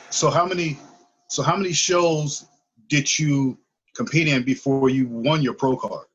So 0.09 0.29
how 0.29 0.45
many? 0.45 0.77
So 1.29 1.41
how 1.41 1.55
many 1.55 1.73
shows 1.73 2.45
did 2.89 3.17
you 3.17 3.57
compete 3.95 4.27
in 4.27 4.43
before 4.43 4.89
you 4.89 5.07
won 5.07 5.41
your 5.41 5.53
pro 5.53 5.75
card? 5.75 6.07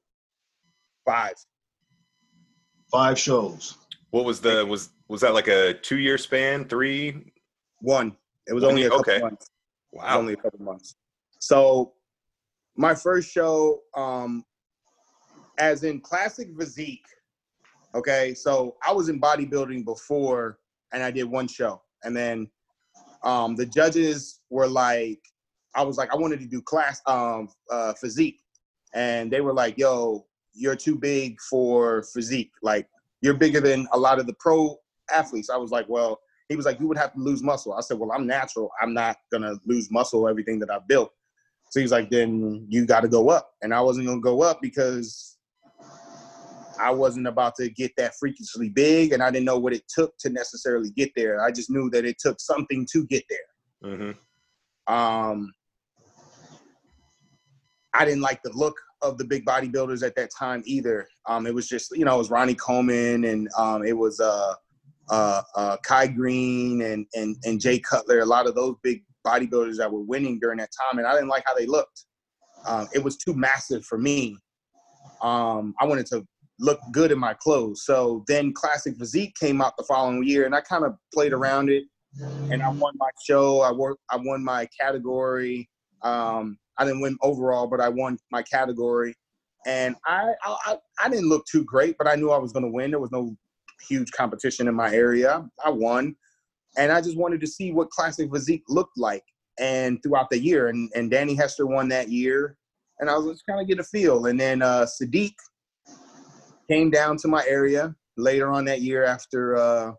Five. 1.04 1.34
Five 2.90 3.18
shows. 3.18 3.76
What 4.10 4.24
was 4.24 4.40
the 4.40 4.64
was 4.64 4.90
was 5.08 5.20
that 5.20 5.34
like 5.34 5.48
a 5.48 5.74
two 5.74 5.98
year 5.98 6.18
span? 6.18 6.64
Three? 6.64 7.32
One. 7.80 8.16
It 8.46 8.54
was 8.54 8.64
only 8.64 8.84
a 8.84 8.90
couple 8.90 9.12
okay. 9.12 9.20
months. 9.20 9.50
Wow. 9.92 10.18
Only 10.18 10.32
a 10.32 10.36
couple 10.36 10.60
months. 10.62 10.96
So 11.38 11.92
my 12.76 12.94
first 12.94 13.30
show, 13.30 13.80
um, 13.94 14.44
as 15.58 15.84
in 15.84 16.00
classic 16.00 16.48
physique, 16.58 17.04
Okay, 17.94 18.34
so 18.34 18.76
I 18.86 18.92
was 18.92 19.08
in 19.08 19.20
bodybuilding 19.20 19.84
before, 19.84 20.58
and 20.92 21.02
I 21.02 21.10
did 21.10 21.24
one 21.24 21.48
show, 21.48 21.80
and 22.04 22.14
then 22.14 22.48
um, 23.22 23.56
the 23.56 23.66
judges 23.66 24.40
were 24.50 24.68
like, 24.68 25.20
I 25.74 25.82
was 25.82 25.96
like, 25.96 26.12
I 26.12 26.16
wanted 26.16 26.40
to 26.40 26.46
do 26.46 26.62
class 26.62 27.00
um, 27.06 27.48
uh, 27.70 27.92
physique, 27.94 28.40
and 28.94 29.30
they 29.30 29.40
were 29.40 29.52
like, 29.52 29.78
Yo, 29.78 30.26
you're 30.54 30.76
too 30.76 30.96
big 30.96 31.40
for 31.40 32.02
physique. 32.02 32.52
Like 32.62 32.88
you're 33.20 33.34
bigger 33.34 33.60
than 33.60 33.86
a 33.92 33.98
lot 33.98 34.18
of 34.18 34.26
the 34.26 34.34
pro 34.34 34.76
athletes. 35.12 35.50
I 35.50 35.56
was 35.56 35.70
like, 35.70 35.88
Well, 35.88 36.20
he 36.48 36.56
was 36.56 36.66
like, 36.66 36.80
You 36.80 36.88
would 36.88 36.98
have 36.98 37.12
to 37.14 37.20
lose 37.20 37.42
muscle. 37.42 37.74
I 37.74 37.80
said, 37.80 37.98
Well, 37.98 38.12
I'm 38.12 38.26
natural. 38.26 38.70
I'm 38.80 38.94
not 38.94 39.16
gonna 39.32 39.54
lose 39.66 39.90
muscle. 39.90 40.28
Everything 40.28 40.58
that 40.60 40.70
I 40.70 40.78
built. 40.86 41.12
So 41.70 41.80
he's 41.80 41.92
like, 41.92 42.10
Then 42.10 42.66
you 42.68 42.86
got 42.86 43.00
to 43.00 43.08
go 43.08 43.28
up, 43.30 43.52
and 43.62 43.74
I 43.74 43.80
wasn't 43.80 44.06
gonna 44.06 44.20
go 44.20 44.42
up 44.42 44.60
because 44.62 45.38
I 46.80 46.90
wasn't 46.90 47.26
about 47.26 47.56
to 47.56 47.68
get 47.68 47.92
that 47.96 48.14
freakishly 48.18 48.68
big, 48.68 49.12
and 49.12 49.22
I 49.22 49.30
didn't 49.30 49.46
know 49.46 49.58
what 49.58 49.72
it 49.72 49.82
took 49.88 50.16
to 50.18 50.30
necessarily 50.30 50.90
get 50.90 51.10
there. 51.16 51.42
I 51.42 51.50
just 51.50 51.70
knew 51.70 51.90
that 51.90 52.04
it 52.04 52.16
took 52.18 52.40
something 52.40 52.86
to 52.92 53.04
get 53.06 53.24
there. 53.28 53.90
Mm-hmm. 53.90 54.94
Um, 54.94 55.52
I 57.98 58.04
didn't 58.04 58.22
like 58.22 58.42
the 58.42 58.52
look 58.54 58.76
of 59.02 59.18
the 59.18 59.24
big 59.24 59.44
bodybuilders 59.44 60.06
at 60.06 60.14
that 60.16 60.30
time 60.36 60.62
either. 60.64 61.08
Um, 61.26 61.46
it 61.46 61.54
was 61.54 61.68
just 61.68 61.96
you 61.96 62.04
know 62.04 62.14
it 62.14 62.18
was 62.18 62.30
Ronnie 62.30 62.54
Coleman 62.54 63.24
and 63.24 63.48
um, 63.58 63.84
it 63.84 63.96
was 63.96 64.20
uh, 64.20 64.54
uh, 65.10 65.42
uh, 65.56 65.76
Kai 65.84 66.06
Greene 66.06 66.82
and 66.82 67.06
and 67.14 67.36
and 67.44 67.60
Jay 67.60 67.78
Cutler. 67.78 68.20
A 68.20 68.24
lot 68.24 68.46
of 68.46 68.54
those 68.54 68.76
big 68.82 69.02
bodybuilders 69.26 69.76
that 69.76 69.92
were 69.92 70.02
winning 70.02 70.38
during 70.38 70.58
that 70.58 70.70
time, 70.70 70.98
and 70.98 71.06
I 71.06 71.12
didn't 71.12 71.28
like 71.28 71.42
how 71.46 71.54
they 71.54 71.66
looked. 71.66 72.04
Um, 72.66 72.88
it 72.94 73.02
was 73.02 73.16
too 73.16 73.34
massive 73.34 73.84
for 73.84 73.98
me. 73.98 74.36
Um, 75.20 75.74
I 75.80 75.86
wanted 75.86 76.06
to 76.06 76.26
look 76.60 76.80
good 76.92 77.12
in 77.12 77.18
my 77.18 77.34
clothes. 77.34 77.84
So 77.84 78.24
then 78.26 78.52
Classic 78.52 78.96
Physique 78.96 79.34
came 79.38 79.60
out 79.60 79.76
the 79.76 79.84
following 79.84 80.24
year, 80.24 80.46
and 80.46 80.54
I 80.54 80.60
kind 80.60 80.84
of 80.84 80.94
played 81.12 81.32
around 81.32 81.70
it, 81.70 81.84
and 82.50 82.62
I 82.62 82.68
won 82.68 82.94
my 82.96 83.10
show. 83.24 83.60
I 83.60 83.72
worked. 83.72 84.02
I 84.10 84.16
won 84.16 84.44
my 84.44 84.68
category. 84.80 85.68
Um, 86.02 86.58
I 86.78 86.84
didn't 86.84 87.00
win 87.00 87.16
overall, 87.22 87.66
but 87.66 87.80
I 87.80 87.88
won 87.88 88.18
my 88.30 88.42
category, 88.42 89.14
and 89.66 89.96
I 90.06 90.32
I, 90.44 90.78
I 91.02 91.08
didn't 91.08 91.28
look 91.28 91.44
too 91.46 91.64
great, 91.64 91.96
but 91.98 92.06
I 92.06 92.14
knew 92.14 92.30
I 92.30 92.38
was 92.38 92.52
going 92.52 92.64
to 92.64 92.70
win. 92.70 92.90
There 92.90 93.00
was 93.00 93.12
no 93.12 93.36
huge 93.88 94.10
competition 94.12 94.68
in 94.68 94.74
my 94.74 94.92
area. 94.92 95.48
I 95.64 95.70
won, 95.70 96.16
and 96.76 96.92
I 96.92 97.00
just 97.00 97.16
wanted 97.16 97.40
to 97.40 97.46
see 97.46 97.72
what 97.72 97.90
Classic 97.90 98.30
Physique 98.30 98.64
looked 98.68 98.96
like. 98.98 99.24
And 99.60 100.00
throughout 100.04 100.30
the 100.30 100.38
year, 100.38 100.68
and, 100.68 100.88
and 100.94 101.10
Danny 101.10 101.34
Hester 101.34 101.66
won 101.66 101.88
that 101.88 102.08
year, 102.10 102.56
and 103.00 103.10
I 103.10 103.16
was 103.16 103.32
just 103.32 103.46
kind 103.46 103.60
of 103.60 103.66
get 103.66 103.80
a 103.80 103.84
feel. 103.84 104.26
And 104.26 104.38
then 104.38 104.62
uh, 104.62 104.86
Sadik 104.86 105.34
came 106.70 106.90
down 106.90 107.16
to 107.18 107.28
my 107.28 107.44
area 107.44 107.94
later 108.16 108.50
on 108.50 108.64
that 108.66 108.82
year 108.82 109.04
after 109.04 109.56
uh, 109.56 109.92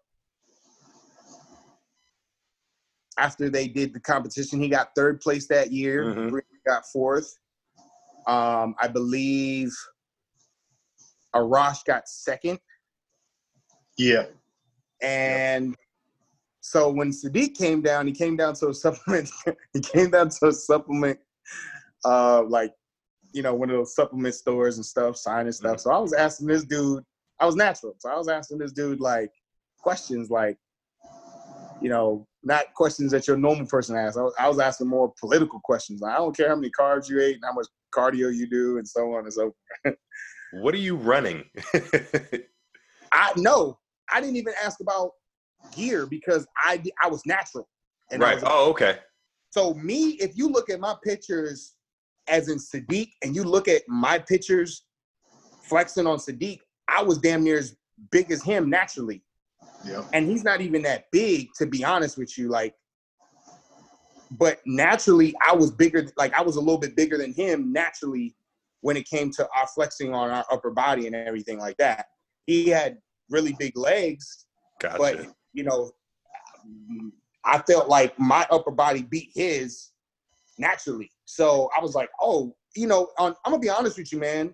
after 3.18 3.50
they 3.50 3.68
did 3.68 3.94
the 3.94 4.00
competition. 4.00 4.62
He 4.62 4.70
got 4.70 4.96
third 4.96 5.20
place 5.20 5.48
that 5.48 5.72
year. 5.72 6.06
Mm-hmm. 6.06 6.38
Got 6.66 6.86
fourth. 6.86 7.38
Um, 8.28 8.76
I 8.80 8.88
believe 8.88 9.72
Arash 11.36 11.86
got 11.86 12.08
second. 12.08 12.60
Yeah. 13.98 14.26
And 15.02 15.76
so 16.62 16.92
when 16.92 17.12
Sadik 17.12 17.56
came 17.56 17.82
down, 17.82 18.08
he 18.08 18.14
came 18.14 18.36
down 18.36 18.54
to 18.56 18.70
a 18.70 18.74
supplement. 18.74 19.30
he 19.74 19.80
came 19.80 20.12
down 20.12 20.30
to 20.30 20.48
a 20.48 20.54
supplement, 20.54 21.20
uh, 22.06 22.44
like 22.44 22.74
you 23.34 23.44
know, 23.44 23.54
one 23.54 23.70
of 23.70 23.76
those 23.76 23.96
supplement 23.96 24.34
stores 24.36 24.78
and 24.78 24.86
stuff, 24.86 25.18
signing 25.18 25.52
stuff. 25.52 25.78
Mm-hmm. 25.78 25.90
So 25.90 25.92
I 25.92 26.00
was 26.00 26.14
asking 26.14 26.48
this 26.48 26.64
dude, 26.64 27.04
I 27.40 27.46
was 27.46 27.56
natural. 27.56 27.96
So 28.00 28.10
I 28.10 28.18
was 28.18 28.28
asking 28.28 28.58
this 28.58 28.72
dude 28.72 29.00
like 29.00 29.32
questions 29.78 30.30
like, 30.30 30.58
you 31.82 31.90
know, 31.90 32.28
not 32.44 32.74
questions 32.74 33.12
that 33.12 33.28
your 33.28 33.38
normal 33.38 33.66
person 33.66 33.96
asks. 33.96 34.18
I 34.18 34.22
was, 34.22 34.34
I 34.40 34.48
was 34.48 34.60
asking 34.60 34.88
more 34.88 35.14
political 35.20 35.60
questions. 35.64 36.02
Like, 36.02 36.14
I 36.14 36.18
don't 36.18 36.36
care 36.36 36.50
how 36.50 36.56
many 36.56 36.72
carbs 36.72 37.10
you 37.10 37.22
ate 37.22 37.36
and 37.36 37.44
how 37.44 37.54
much 37.54 37.68
cardio 37.94 38.34
you 38.34 38.48
do 38.50 38.78
and 38.78 38.88
so 38.88 39.14
on 39.14 39.26
and 39.26 39.34
so 39.34 39.54
forth. 39.84 39.98
what 40.54 40.74
are 40.74 40.78
you 40.78 40.96
running? 40.96 41.44
I 43.12 43.34
no, 43.36 43.78
I 44.12 44.22
didn't 44.22 44.38
even 44.38 44.54
ask 44.64 44.80
about 44.80 45.12
gear 45.76 46.06
because 46.06 46.48
I 46.64 46.82
I 47.04 47.08
was 47.08 47.26
natural. 47.26 47.68
right. 48.12 48.36
Was, 48.36 48.44
oh, 48.46 48.70
okay. 48.72 49.00
So 49.52 49.74
me, 49.74 50.12
if 50.20 50.38
you 50.38 50.48
look 50.48 50.70
at 50.70 50.80
my 50.80 50.96
pictures 51.04 51.76
as 52.30 52.48
in 52.48 52.60
Sadik, 52.60 53.10
and 53.24 53.36
you 53.36 53.44
look 53.44 53.68
at 53.68 53.82
my 53.88 54.20
pictures 54.20 54.84
flexing 55.64 56.08
on 56.08 56.20
Sadik, 56.20 56.62
I 56.88 57.04
was 57.04 57.18
damn 57.18 57.44
near 57.44 57.58
as 57.58 57.76
big 58.12 58.32
as 58.32 58.44
him 58.44 58.70
naturally. 58.70 59.24
Yeah. 59.86 60.04
And 60.14 60.28
he's 60.28 60.44
not 60.44 60.62
even 60.62 60.82
that 60.84 61.06
big, 61.12 61.50
to 61.58 61.66
be 61.66 61.84
honest 61.84 62.18
with 62.18 62.38
you. 62.38 62.50
Like, 62.50 62.76
but 64.32 64.60
naturally, 64.66 65.34
I 65.46 65.56
was 65.56 65.72
bigger. 65.72 66.08
Like, 66.18 66.34
I 66.34 66.42
was 66.42 66.56
a 66.56 66.60
little 66.60 66.78
bit 66.78 66.96
bigger 66.96 67.18
than 67.18 67.34
him 67.34 67.72
naturally 67.72 68.36
when 68.82 68.96
it 68.98 69.08
came 69.08 69.32
to 69.32 69.48
our 69.56 69.68
flexing 69.68 70.14
on 70.14 70.30
our 70.30 70.46
upper 70.52 70.72
body 70.72 71.08
and 71.08 71.16
everything 71.16 71.60
like 71.60 71.78
that. 71.78 72.08
He 72.46 72.70
had 72.70 72.98
really 73.30 73.56
big 73.60 73.78
legs, 73.78 74.46
gotcha. 74.80 74.98
but 74.98 75.28
you 75.54 75.64
know, 75.64 75.92
I 77.46 77.60
felt 77.60 77.90
like 77.90 78.18
my 78.20 78.46
upper 78.50 78.72
body 78.72 79.04
beat 79.04 79.30
his 79.34 79.92
naturally. 80.58 81.12
So 81.26 81.70
I 81.78 81.82
was 81.82 81.96
like, 81.96 82.10
oh, 82.22 82.56
you 82.76 82.88
know, 82.88 83.10
on, 83.18 83.36
I'm 83.46 83.52
gonna 83.52 83.60
be 83.60 83.70
honest 83.70 83.98
with 83.98 84.12
you, 84.12 84.20
man. 84.20 84.54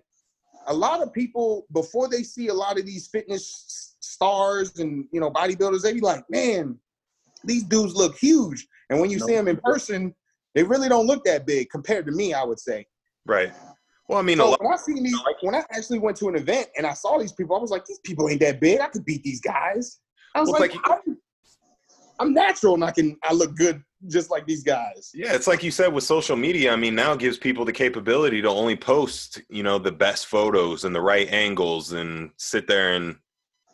A 0.68 0.74
lot 0.74 1.02
of 1.02 1.12
people 1.12 1.66
before 1.72 2.08
they 2.08 2.22
see 2.22 2.48
a 2.48 2.54
lot 2.54 2.78
of 2.78 2.86
these 2.86 3.06
fitness 3.06 3.95
stars 4.16 4.78
and 4.78 5.06
you 5.12 5.20
know 5.20 5.30
bodybuilders, 5.30 5.82
they 5.82 5.92
be 5.92 6.00
like, 6.00 6.24
man, 6.28 6.78
these 7.44 7.64
dudes 7.64 7.94
look 7.94 8.16
huge. 8.16 8.66
And 8.90 9.00
when 9.00 9.10
you 9.10 9.18
no. 9.18 9.26
see 9.26 9.34
them 9.34 9.48
in 9.48 9.58
person, 9.58 10.14
they 10.54 10.62
really 10.62 10.88
don't 10.88 11.06
look 11.06 11.24
that 11.24 11.46
big 11.46 11.70
compared 11.70 12.06
to 12.06 12.12
me. 12.12 12.34
I 12.34 12.42
would 12.44 12.58
say. 12.58 12.86
Right. 13.26 13.52
Well, 14.08 14.18
I 14.18 14.22
mean, 14.22 14.38
so 14.38 14.56
when 14.60 14.72
I 14.72 14.76
seen 14.76 15.02
these, 15.02 15.18
when 15.40 15.54
I 15.54 15.64
actually 15.70 15.98
went 15.98 16.16
to 16.18 16.28
an 16.28 16.36
event 16.36 16.68
and 16.76 16.86
I 16.86 16.92
saw 16.92 17.18
these 17.18 17.32
people, 17.32 17.56
I 17.56 17.60
was 17.60 17.72
like, 17.72 17.84
these 17.84 17.98
people 18.04 18.28
ain't 18.28 18.40
that 18.40 18.60
big. 18.60 18.80
I 18.80 18.86
could 18.86 19.04
beat 19.04 19.24
these 19.24 19.40
guys. 19.40 19.98
I 20.34 20.40
was 20.40 20.50
well, 20.50 20.60
like, 20.60 20.74
like 20.74 21.00
I'm, 21.06 21.18
I'm 22.20 22.32
natural 22.32 22.74
and 22.74 22.84
I 22.84 22.92
can 22.92 23.16
I 23.24 23.32
look 23.32 23.56
good 23.56 23.82
just 24.08 24.30
like 24.30 24.46
these 24.46 24.62
guys. 24.62 25.10
Yeah, 25.14 25.34
it's 25.34 25.46
like 25.46 25.62
you 25.62 25.70
said 25.70 25.92
with 25.92 26.04
social 26.04 26.36
media. 26.36 26.72
I 26.72 26.76
mean, 26.76 26.94
now 26.94 27.12
it 27.12 27.18
gives 27.18 27.38
people 27.38 27.64
the 27.64 27.72
capability 27.72 28.42
to 28.42 28.48
only 28.48 28.76
post, 28.76 29.42
you 29.48 29.62
know, 29.62 29.78
the 29.78 29.92
best 29.92 30.26
photos 30.26 30.84
and 30.84 30.94
the 30.94 31.00
right 31.00 31.28
angles 31.32 31.92
and 31.92 32.30
sit 32.36 32.68
there 32.68 32.94
and 32.94 33.16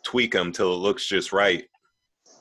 tweak 0.03 0.31
them 0.33 0.51
till 0.51 0.73
it 0.73 0.77
looks 0.77 1.07
just 1.07 1.33
right. 1.33 1.65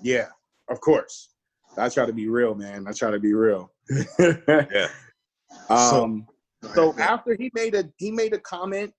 Yeah, 0.00 0.28
of 0.68 0.80
course. 0.80 1.30
I 1.78 1.88
try 1.88 2.06
to 2.06 2.12
be 2.12 2.28
real, 2.28 2.54
man. 2.54 2.86
I 2.86 2.92
try 2.92 3.10
to 3.10 3.18
be 3.18 3.34
real. 3.34 3.72
yeah. 4.18 4.88
Um 5.68 6.26
so, 6.62 6.68
so 6.74 6.98
after 6.98 7.34
he 7.34 7.50
made 7.54 7.74
a 7.74 7.84
he 7.98 8.10
made 8.10 8.32
a 8.32 8.38
comment 8.38 8.90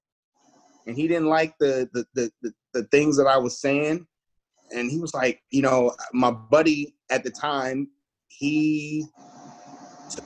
and 0.85 0.95
he 0.95 1.07
didn't 1.07 1.27
like 1.27 1.55
the 1.59 1.89
the 1.93 2.05
the, 2.13 2.31
the, 2.43 2.53
the 2.75 2.83
things 2.85 3.17
that 3.17 3.25
I 3.25 3.37
was 3.37 3.59
saying 3.59 4.05
and 4.71 4.91
he 4.91 4.99
was 4.99 5.13
like, 5.13 5.41
you 5.49 5.63
know, 5.63 5.95
my 6.13 6.29
buddy 6.29 6.95
at 7.09 7.23
the 7.23 7.31
time 7.31 7.89
he 8.27 9.05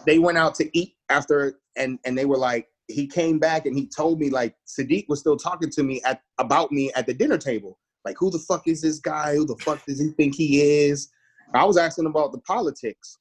they 0.06 0.20
went 0.20 0.38
out 0.38 0.56
to 0.56 0.78
eat 0.78 0.96
after 1.10 1.60
and 1.76 2.00
and 2.06 2.18
they 2.18 2.26
were 2.26 2.38
like 2.38 2.68
he 2.88 3.06
came 3.06 3.38
back 3.38 3.66
and 3.66 3.78
he 3.78 3.88
told 3.88 4.20
me 4.20 4.30
like 4.30 4.56
Sadik 4.66 5.08
was 5.10 5.20
still 5.20 5.38
talking 5.38 5.70
to 5.72 5.84
me 5.84 6.02
at 6.04 6.22
about 6.38 6.72
me 6.72 6.92
at 6.96 7.06
the 7.06 7.14
dinner 7.14 7.38
table. 7.38 7.78
Like, 8.08 8.16
who 8.18 8.32
the 8.32 8.40
fuck 8.40 8.70
is 8.70 8.80
this 8.80 9.00
guy? 9.00 9.36
Who 9.36 9.46
the 9.46 9.58
fuck 9.58 9.86
does 9.86 10.00
he 10.00 10.12
think 10.12 10.34
he 10.34 10.62
is? 10.62 11.10
I 11.54 11.66
was 11.66 11.76
asking 11.76 12.06
about 12.06 12.32
the 12.32 12.40
politics, 12.40 13.18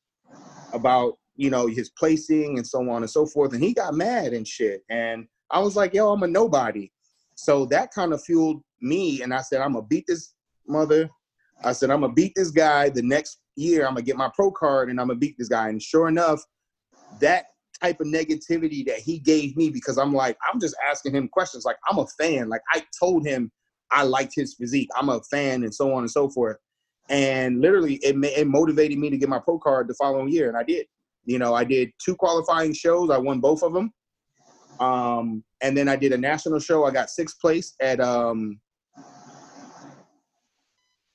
about 0.73 1.15
you 1.35 1.51
know 1.51 1.67
his 1.67 1.91
placing 1.99 2.57
and 2.57 2.65
so 2.65 2.89
on 2.89 3.03
and 3.03 3.11
so 3.11 3.27
forth, 3.27 3.53
and 3.53 3.65
he 3.65 3.75
got 3.75 3.95
mad 3.95 4.33
and 4.33 4.47
shit. 4.47 4.85
And 4.89 5.27
I 5.51 5.59
was 5.59 5.75
like, 5.75 5.93
yo, 5.93 6.13
I'm 6.13 6.23
a 6.23 6.29
nobody. 6.29 6.93
So 7.35 7.67
that 7.67 7.93
kind 7.93 8.13
of 8.13 8.23
fueled 8.23 8.63
me, 8.81 9.23
and 9.23 9.35
I 9.35 9.41
said, 9.41 9.61
I'm 9.61 9.73
gonna 9.73 9.85
beat 9.85 10.05
this 10.07 10.35
mother. 10.69 11.11
I 11.65 11.73
said, 11.73 11.91
I'm 11.91 12.03
gonna 12.03 12.13
beat 12.13 12.35
this 12.37 12.53
guy. 12.53 12.89
The 12.89 13.03
next 13.03 13.41
year, 13.57 13.89
I'm 13.89 13.95
gonna 13.95 14.03
get 14.03 14.17
my 14.17 14.31
pro 14.37 14.53
card, 14.53 14.89
and 14.89 15.01
I'm 15.01 15.09
gonna 15.09 15.19
beat 15.19 15.35
this 15.37 15.49
guy. 15.49 15.69
And 15.69 15.83
sure 15.83 16.07
enough, 16.07 16.41
that 17.21 17.47
type 17.83 18.01
of 18.01 18.07
negativity 18.07 18.87
that 18.87 19.01
he 19.01 19.19
gave 19.19 19.57
me 19.57 19.69
because 19.69 19.99
I'm 19.99 20.15
like, 20.15 20.39
I'm 20.49 20.61
just 20.61 20.77
asking 20.89 21.17
him 21.17 21.27
questions. 21.27 21.65
Like, 21.65 21.79
I'm 21.91 21.99
a 21.99 22.07
fan. 22.21 22.49
Like, 22.49 22.63
I 22.73 22.85
told 23.01 23.27
him 23.27 23.51
I 23.91 24.03
liked 24.03 24.35
his 24.35 24.55
physique. 24.55 24.89
I'm 24.97 25.09
a 25.09 25.21
fan 25.23 25.63
and 25.63 25.75
so 25.75 25.93
on 25.93 26.01
and 26.01 26.11
so 26.11 26.29
forth. 26.29 26.57
And 27.09 27.61
literally, 27.61 27.95
it, 27.97 28.17
it 28.25 28.47
motivated 28.47 28.99
me 28.99 29.11
to 29.11 29.17
get 29.17 29.29
my 29.29 29.39
pro 29.39 29.59
card 29.59 29.89
the 29.89 29.95
following 29.95 30.29
year. 30.29 30.49
And 30.49 30.57
I 30.57 30.63
did. 30.63 30.87
You 31.25 31.39
know, 31.39 31.55
I 31.55 31.65
did 31.65 31.91
two 32.05 32.17
qualifying 32.17 32.73
shows. 32.73 33.11
I 33.11 33.19
won 33.19 33.41
both 33.41 33.63
of 33.63 33.73
them. 33.73 33.93
Um, 34.79 35.43
and 35.61 35.77
then 35.77 35.89
I 35.89 35.97
did 35.97 36.13
a 36.13 36.19
national 36.19 36.61
show. 36.61 36.85
I 36.85 36.91
got 36.91 37.11
sixth 37.11 37.41
place 37.41 37.75
at 37.81 38.01
um, 38.01 38.61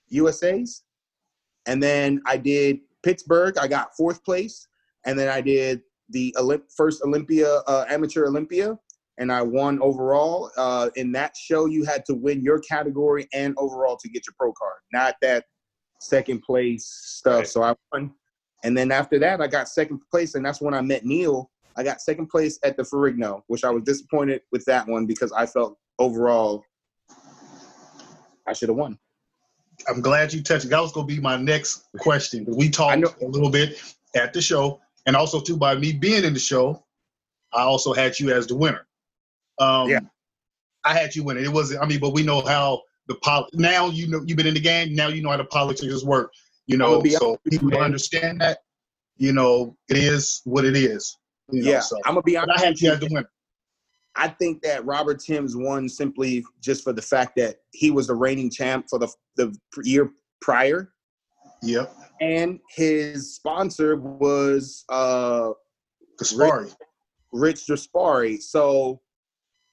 USA's. 0.09 0.83
And 1.65 1.81
then 1.81 2.21
I 2.25 2.37
did 2.37 2.79
Pittsburgh. 3.03 3.57
I 3.57 3.67
got 3.67 3.95
fourth 3.95 4.23
place. 4.23 4.67
And 5.05 5.17
then 5.17 5.29
I 5.29 5.41
did 5.41 5.81
the 6.09 6.35
Olymp- 6.37 6.71
first 6.75 7.01
Olympia, 7.03 7.61
uh, 7.67 7.85
amateur 7.89 8.25
Olympia, 8.25 8.77
and 9.17 9.31
I 9.31 9.41
won 9.41 9.81
overall. 9.81 10.51
Uh, 10.57 10.89
in 10.95 11.11
that 11.13 11.35
show, 11.37 11.65
you 11.65 11.83
had 11.83 12.05
to 12.05 12.13
win 12.13 12.41
your 12.41 12.59
category 12.59 13.27
and 13.33 13.53
overall 13.57 13.97
to 13.97 14.09
get 14.09 14.25
your 14.25 14.33
pro 14.37 14.53
card, 14.53 14.79
not 14.93 15.15
that 15.21 15.45
second 15.99 16.41
place 16.41 16.85
stuff. 16.85 17.39
Right. 17.39 17.47
So 17.47 17.63
I 17.63 17.75
won. 17.91 18.13
And 18.63 18.77
then 18.77 18.91
after 18.91 19.17
that, 19.19 19.41
I 19.41 19.47
got 19.47 19.67
second 19.67 20.01
place, 20.11 20.35
and 20.35 20.45
that's 20.45 20.61
when 20.61 20.73
I 20.73 20.81
met 20.81 21.05
Neal. 21.05 21.49
I 21.75 21.83
got 21.83 22.01
second 22.01 22.27
place 22.27 22.59
at 22.63 22.77
the 22.77 22.83
Ferrigno, 22.83 23.41
which 23.47 23.63
I 23.63 23.69
was 23.69 23.83
disappointed 23.83 24.41
with 24.51 24.63
that 24.65 24.87
one 24.87 25.05
because 25.05 25.31
I 25.31 25.45
felt 25.45 25.77
overall 25.99 26.63
I 28.47 28.53
should 28.53 28.69
have 28.69 28.77
won. 28.77 28.97
I'm 29.87 30.01
glad 30.01 30.33
you 30.33 30.43
touched. 30.43 30.69
That 30.69 30.79
was 30.79 30.91
going 30.91 31.07
to 31.07 31.15
be 31.15 31.19
my 31.19 31.37
next 31.37 31.87
question. 31.99 32.45
We 32.47 32.69
talked 32.69 33.03
a 33.03 33.25
little 33.25 33.49
bit 33.49 33.81
at 34.15 34.33
the 34.33 34.41
show, 34.41 34.79
and 35.05 35.15
also 35.15 35.39
too 35.39 35.57
by 35.57 35.75
me 35.75 35.93
being 35.93 36.23
in 36.23 36.33
the 36.33 36.39
show, 36.39 36.83
I 37.53 37.63
also 37.63 37.93
had 37.93 38.19
you 38.19 38.31
as 38.31 38.47
the 38.47 38.55
winner. 38.55 38.85
Um, 39.59 39.89
yeah, 39.89 39.99
I 40.83 40.93
had 40.97 41.15
you 41.15 41.23
win 41.23 41.37
It 41.37 41.45
It 41.45 41.51
wasn't. 41.51 41.81
I 41.81 41.85
mean, 41.85 41.99
but 41.99 42.13
we 42.13 42.23
know 42.23 42.41
how 42.41 42.81
the 43.07 43.15
pol. 43.15 43.47
Now 43.53 43.87
you 43.87 44.07
know 44.07 44.21
you've 44.25 44.37
been 44.37 44.47
in 44.47 44.53
the 44.53 44.59
game. 44.59 44.95
Now 44.95 45.07
you 45.07 45.21
know 45.21 45.29
how 45.29 45.37
the 45.37 45.45
politics 45.45 46.03
work. 46.03 46.31
You 46.67 46.77
know, 46.77 47.03
so 47.03 47.37
people 47.49 47.77
understand 47.77 48.41
that. 48.41 48.59
You 49.17 49.33
know, 49.33 49.75
it 49.89 49.97
is 49.97 50.41
what 50.45 50.65
it 50.65 50.75
is. 50.75 51.17
You 51.51 51.63
yeah, 51.63 51.73
know, 51.75 51.79
so. 51.81 51.97
I'm 52.05 52.13
gonna 52.13 52.23
be 52.23 52.37
honest. 52.37 52.59
I 52.59 52.65
had 52.65 52.79
you 52.79 52.91
as 52.91 52.99
the 52.99 53.07
winner. 53.11 53.29
I 54.15 54.27
think 54.27 54.61
that 54.63 54.85
Robert 54.85 55.19
Timms 55.19 55.55
won 55.55 55.87
simply 55.87 56.43
just 56.59 56.83
for 56.83 56.93
the 56.93 57.01
fact 57.01 57.33
that 57.37 57.57
he 57.71 57.91
was 57.91 58.07
the 58.07 58.15
reigning 58.15 58.49
champ 58.49 58.87
for 58.89 58.99
the 58.99 59.09
the 59.35 59.55
year 59.83 60.11
prior. 60.41 60.91
Yep. 61.61 61.93
And 62.19 62.59
his 62.69 63.35
sponsor 63.35 63.95
was 63.97 64.83
uh 64.89 65.51
Gaspari. 66.19 66.63
Rich, 66.63 66.73
Rich 67.31 67.67
Gaspari. 67.67 68.41
So 68.41 69.01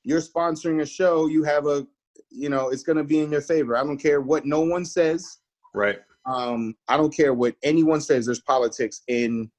you're 0.08 0.22
sponsoring 0.22 0.80
a 0.80 0.86
show, 0.86 1.26
you 1.26 1.44
have 1.44 1.66
a 1.66 1.86
you 2.30 2.48
know, 2.48 2.70
it's 2.70 2.82
gonna 2.82 3.04
be 3.04 3.18
in 3.20 3.30
your 3.30 3.42
favor. 3.42 3.76
I 3.76 3.82
don't 3.84 3.98
care 3.98 4.22
what 4.22 4.46
no 4.46 4.62
one 4.62 4.86
says. 4.86 5.38
Right. 5.74 5.98
Um, 6.24 6.74
I 6.88 6.96
don't 6.96 7.14
care 7.14 7.34
what 7.34 7.56
anyone 7.62 8.00
says, 8.00 8.24
there's 8.24 8.40
politics 8.40 9.02
in 9.08 9.50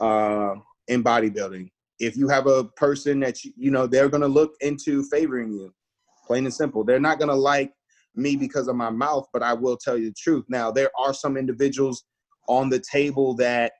uh 0.00 0.54
in 0.86 1.02
bodybuilding. 1.02 1.70
If 1.98 2.16
you 2.16 2.28
have 2.28 2.46
a 2.46 2.64
person 2.64 3.18
that 3.20 3.42
you, 3.44 3.52
you 3.56 3.70
know, 3.72 3.88
they're 3.88 4.08
gonna 4.08 4.28
look 4.28 4.54
into 4.60 5.02
favoring 5.04 5.52
you. 5.52 5.74
Plain 6.24 6.44
and 6.44 6.54
simple. 6.54 6.84
They're 6.84 7.00
not 7.00 7.18
gonna 7.18 7.34
like 7.34 7.72
me 8.14 8.36
because 8.36 8.68
of 8.68 8.76
my 8.76 8.90
mouth, 8.90 9.26
but 9.32 9.42
I 9.42 9.54
will 9.54 9.76
tell 9.76 9.98
you 9.98 10.10
the 10.10 10.16
truth. 10.16 10.44
Now, 10.48 10.70
there 10.70 10.90
are 10.96 11.12
some 11.12 11.36
individuals 11.36 12.04
on 12.48 12.68
the 12.68 12.78
table 12.78 13.34
that, 13.36 13.72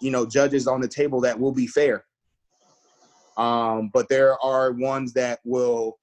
you 0.00 0.10
know, 0.10 0.26
judges 0.26 0.66
on 0.66 0.80
the 0.80 0.88
table 0.88 1.20
that 1.20 1.38
will 1.38 1.52
be 1.52 1.68
fair. 1.68 2.04
Um, 3.36 3.90
but 3.92 4.08
there 4.08 4.42
are 4.42 4.72
ones 4.72 5.12
that 5.14 5.40
will, 5.44 5.98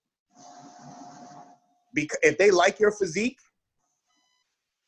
because 1.93 2.19
if 2.21 2.37
they 2.37 2.51
like 2.51 2.79
your 2.79 2.91
physique, 2.91 3.39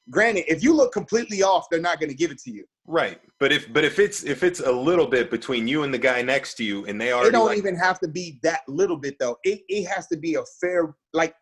granted, 0.10 0.46
if 0.48 0.64
you 0.64 0.74
look 0.74 0.94
completely 0.94 1.42
off, 1.42 1.68
they're 1.70 1.80
not 1.80 2.00
going 2.00 2.10
to 2.10 2.16
give 2.16 2.32
it 2.32 2.40
to 2.40 2.52
you. 2.52 2.66
Right, 2.88 3.20
but 3.40 3.52
if 3.52 3.74
but 3.74 3.84
if 3.84 3.98
it's 3.98 4.24
if 4.24 4.44
it's 4.44 4.60
a 4.60 4.72
little 4.72 5.08
bit 5.08 5.32
between 5.32 5.68
you 5.68 5.82
and 5.82 5.92
the 5.92 5.98
guy 5.98 6.22
next 6.22 6.54
to 6.56 6.64
you, 6.64 6.86
and 6.86 7.02
they 7.02 7.12
are, 7.12 7.26
it 7.26 7.32
don't 7.32 7.48
like, 7.48 7.58
even 7.58 7.76
have 7.76 8.00
to 8.02 8.08
be 8.08 8.40
that 8.44 8.62
little 8.68 8.98
bit 8.98 9.18
though. 9.20 9.38
It 9.44 9.62
it 9.68 9.86
has 9.86 10.06
to 10.08 10.18
be 10.18 10.36
a 10.36 10.44
fair 10.62 10.96
like 11.12 11.34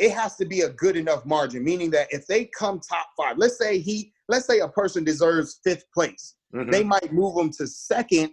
it 0.00 0.12
has 0.12 0.34
to 0.36 0.46
be 0.46 0.62
a 0.62 0.70
good 0.70 0.96
enough 0.96 1.24
margin, 1.26 1.62
meaning 1.62 1.90
that 1.90 2.08
if 2.10 2.26
they 2.26 2.46
come 2.46 2.80
top 2.80 3.08
five, 3.16 3.36
let's 3.36 3.58
say 3.58 3.78
he, 3.78 4.12
let's 4.28 4.46
say 4.46 4.60
a 4.60 4.68
person 4.68 5.04
deserves 5.04 5.60
fifth 5.62 5.84
place, 5.92 6.36
mm-hmm. 6.54 6.70
they 6.70 6.82
might 6.82 7.12
move 7.12 7.38
him 7.38 7.50
to 7.50 7.66
second 7.66 8.32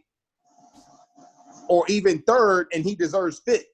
or 1.69 1.85
even 1.87 2.21
third, 2.23 2.67
and 2.73 2.83
he 2.83 2.95
deserves 2.95 3.41
fifth. 3.45 3.65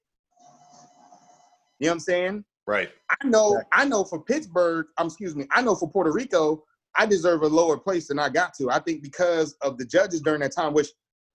You 1.80 1.88
know 1.88 1.92
what 1.92 1.96
I'm 1.96 2.00
saying? 2.00 2.46
Right. 2.66 2.90
I 3.10 3.28
know. 3.28 3.62
I 3.74 3.86
know 3.86 4.04
for 4.04 4.22
Pittsburgh. 4.22 4.86
Um, 4.98 5.08
excuse 5.08 5.36
me. 5.36 5.48
I 5.52 5.62
know 5.62 5.76
for 5.76 5.90
Puerto 5.90 6.12
Rico, 6.12 6.64
I 6.96 7.06
deserve 7.06 7.42
a 7.42 7.48
lower 7.48 7.78
place 7.78 8.08
than 8.08 8.20
I 8.20 8.30
got 8.30 8.54
to. 8.56 8.72
I 8.72 8.80
think 8.80 9.02
because 9.02 9.56
of 9.62 9.78
the 9.78 9.86
judges 9.86 10.22
during 10.22 10.42
that 10.42 10.56
time. 10.56 10.74
Which, 10.74 10.90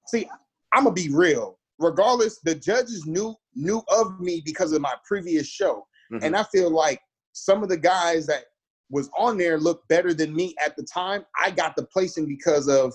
see, 0.07 0.29
I'm 0.73 0.85
gonna 0.85 0.94
be 0.94 1.11
real. 1.11 1.59
Regardless, 1.79 2.40
the 2.40 2.55
judges 2.55 3.07
knew 3.07 3.35
knew 3.55 3.83
of 3.88 4.21
me 4.21 4.42
because 4.44 4.73
of 4.73 4.81
my 4.81 4.94
previous 5.07 5.47
show. 5.47 5.87
Mm-hmm. 6.12 6.25
And 6.25 6.37
I 6.37 6.44
feel 6.44 6.71
like 6.71 7.01
some 7.33 7.62
of 7.62 7.68
the 7.68 7.77
guys 7.77 8.27
that 8.27 8.44
was 8.90 9.11
on 9.18 9.37
there 9.37 9.59
looked 9.59 9.87
better 9.88 10.14
than 10.14 10.35
me 10.35 10.55
at 10.64 10.77
the 10.77 10.83
time. 10.83 11.27
I 11.38 11.51
got 11.51 11.77
the 11.77 11.85
placing 11.85 12.27
because 12.27 12.68
of 12.68 12.94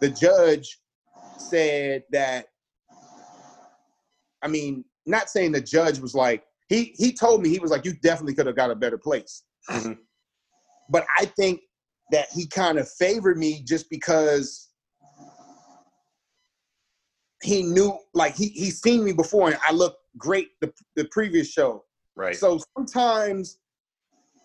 the 0.00 0.08
judge 0.08 0.78
said 1.36 2.04
that. 2.12 2.46
I 4.44 4.48
mean, 4.48 4.84
not 5.06 5.30
saying 5.30 5.52
the 5.52 5.60
judge 5.60 5.98
was 5.98 6.14
like 6.14 6.44
he 6.68 6.94
he 6.96 7.12
told 7.12 7.42
me 7.42 7.48
he 7.48 7.58
was 7.58 7.70
like 7.70 7.84
you 7.84 7.94
definitely 7.94 8.34
could 8.34 8.46
have 8.46 8.56
got 8.56 8.70
a 8.70 8.76
better 8.76 8.98
place. 8.98 9.42
Mm-hmm. 9.70 9.94
But 10.90 11.06
I 11.18 11.24
think 11.24 11.60
that 12.12 12.28
he 12.32 12.46
kind 12.46 12.78
of 12.78 12.88
favored 12.88 13.38
me 13.38 13.62
just 13.66 13.88
because 13.90 14.68
he 17.42 17.62
knew 17.62 17.98
like 18.12 18.36
he 18.36 18.48
he 18.48 18.70
seen 18.70 19.02
me 19.04 19.12
before 19.12 19.48
and 19.48 19.58
I 19.66 19.72
looked 19.72 19.98
great 20.18 20.50
the 20.60 20.72
the 20.96 21.06
previous 21.06 21.50
show. 21.50 21.84
Right. 22.16 22.36
So 22.36 22.60
sometimes, 22.76 23.58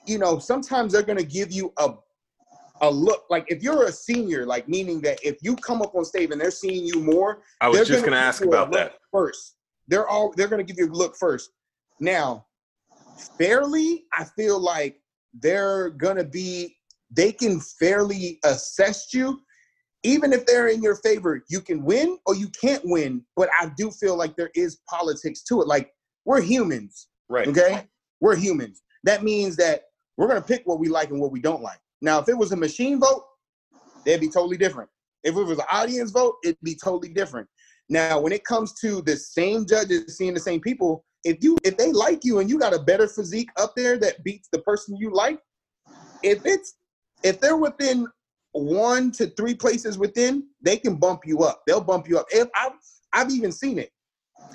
you 0.08 0.18
know, 0.18 0.40
sometimes 0.40 0.94
they're 0.94 1.04
gonna 1.04 1.24
give 1.24 1.52
you 1.52 1.74
a 1.78 1.94
a 2.82 2.90
look 2.90 3.26
like 3.30 3.46
if 3.50 3.62
you're 3.62 3.84
a 3.84 3.92
senior, 3.92 4.46
like 4.46 4.70
meaning 4.70 5.02
that 5.02 5.20
if 5.24 5.38
you 5.42 5.58
come 5.58 5.82
up 5.82 5.94
on 5.96 6.06
stage 6.06 6.32
and 6.32 6.40
they're 6.40 6.52
seeing 6.52 6.86
you 6.86 7.02
more, 7.02 7.42
I 7.60 7.68
was 7.68 7.80
just 7.80 7.92
gonna, 7.92 8.12
gonna 8.12 8.18
ask 8.18 8.44
about 8.44 8.72
that 8.72 8.94
first. 9.12 9.56
They're 9.90 10.08
all 10.08 10.34
they're 10.36 10.48
gonna 10.48 10.64
give 10.64 10.78
you 10.78 10.88
a 10.88 10.94
look 10.94 11.16
first. 11.18 11.50
Now, 12.00 12.46
fairly, 13.38 14.06
I 14.14 14.24
feel 14.24 14.60
like 14.60 15.02
they're 15.34 15.90
gonna 15.90 16.24
be 16.24 16.78
they 17.12 17.32
can 17.32 17.60
fairly 17.60 18.40
assess 18.46 19.14
you. 19.14 19.42
Even 20.04 20.32
if 20.32 20.46
they're 20.46 20.70
in 20.70 20.82
your 20.82 20.96
favor, 20.96 21.44
you 21.50 21.60
can 21.60 21.84
win 21.84 22.18
or 22.26 22.34
you 22.34 22.50
can't 22.62 22.84
win. 22.86 23.26
But 23.36 23.50
I 23.60 23.72
do 23.76 23.92
feel 23.92 24.16
like 24.16 24.38
there 24.38 24.52
is 24.56 24.80
politics 24.90 25.44
to 25.46 25.62
it. 25.62 25.68
Like 25.68 25.92
we're 26.24 26.42
humans. 26.42 27.08
Right. 27.28 27.48
Okay. 27.48 27.88
We're 28.22 28.36
humans. 28.36 28.82
That 29.04 29.24
means 29.24 29.56
that 29.58 29.84
we're 30.18 30.28
gonna 30.28 30.42
pick 30.42 30.62
what 30.66 30.80
we 30.80 30.88
like 30.88 31.10
and 31.10 31.20
what 31.20 31.32
we 31.32 31.42
don't 31.42 31.62
like. 31.62 31.80
Now, 32.02 32.20
if 32.20 32.30
it 32.30 32.38
was 32.38 32.52
a 32.52 32.56
machine 32.56 33.00
vote, 33.00 33.24
they'd 34.06 34.22
be 34.22 34.30
totally 34.30 34.58
different. 34.58 34.90
If 35.24 35.36
it 35.36 35.44
was 35.44 35.58
an 35.58 35.66
audience 35.72 36.12
vote, 36.12 36.36
it'd 36.44 36.58
be 36.64 36.76
totally 36.76 37.10
different. 37.10 37.48
Now, 37.90 38.20
when 38.20 38.32
it 38.32 38.44
comes 38.44 38.74
to 38.82 39.02
the 39.02 39.18
same 39.18 39.66
judges 39.66 40.18
seeing 40.18 40.34
the 40.34 40.40
same 40.40 40.62
people, 40.62 41.04
if 41.24 41.44
you 41.44 41.58
if 41.64 41.76
they 41.76 41.92
like 41.92 42.24
you 42.24 42.40
and 42.40 42.50
you 42.50 42.60
got 42.60 42.74
a 42.74 42.80
better 42.80 43.08
physique 43.08 43.50
up 43.58 43.76
there 43.76 43.98
that 43.98 44.24
beats 44.24 44.48
the 44.52 44.60
person 44.60 44.96
you 44.96 45.14
like, 45.14 45.40
if 46.24 46.46
it's 46.46 46.76
if 47.24 47.42
they're 47.42 47.58
within 47.58 48.08
one 48.52 49.12
to 49.12 49.28
three 49.32 49.54
places 49.54 49.98
within, 49.98 50.48
they 50.62 50.78
can 50.78 50.96
bump 50.96 51.22
you 51.26 51.40
up. 51.40 51.64
They'll 51.68 51.82
bump 51.82 52.08
you 52.08 52.18
up. 52.20 52.28
If 52.30 52.48
I've 52.56 52.74
I've 53.14 53.32
even 53.32 53.52
seen 53.52 53.80
it. 53.80 53.92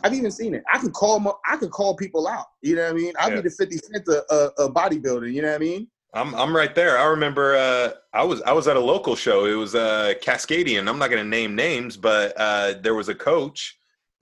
I've 0.03 0.13
even 0.13 0.31
seen 0.31 0.55
it. 0.55 0.63
I 0.73 0.79
can 0.79 0.91
call 0.91 1.41
I 1.49 1.57
can 1.57 1.71
call 1.71 1.97
people 1.97 2.29
out. 2.29 2.47
You 2.63 2.77
know 2.77 2.85
what 2.85 2.91
I 2.91 2.95
mean? 2.95 3.13
I'll 3.19 3.31
yeah. 3.31 3.37
be 3.37 3.49
the 3.49 3.55
50 3.55 3.77
cent 3.79 4.09
a, 4.09 4.35
a, 4.35 4.65
a 4.65 4.73
bodybuilder. 4.73 5.33
You 5.33 5.43
know 5.43 5.49
what 5.49 5.57
I 5.57 5.59
mean? 5.59 5.89
I'm 6.15 6.33
I'm 6.37 6.55
right 6.55 6.75
there. 6.75 6.97
I 6.97 7.07
remember 7.07 7.57
uh, 7.57 7.91
I 8.13 8.23
was 8.23 8.41
I 8.43 8.53
was 8.53 8.69
at 8.69 8.77
a 8.77 8.81
local 8.81 9.17
show. 9.17 9.47
It 9.47 9.55
was 9.55 9.75
uh, 9.75 10.15
Cascadian. 10.23 10.89
I'm 10.89 10.99
not 10.99 11.11
going 11.11 11.23
to 11.23 11.29
name 11.29 11.57
names, 11.57 11.97
but 11.97 12.33
uh, 12.37 12.75
there 12.81 12.95
was 12.95 13.09
a 13.09 13.15
coach 13.15 13.77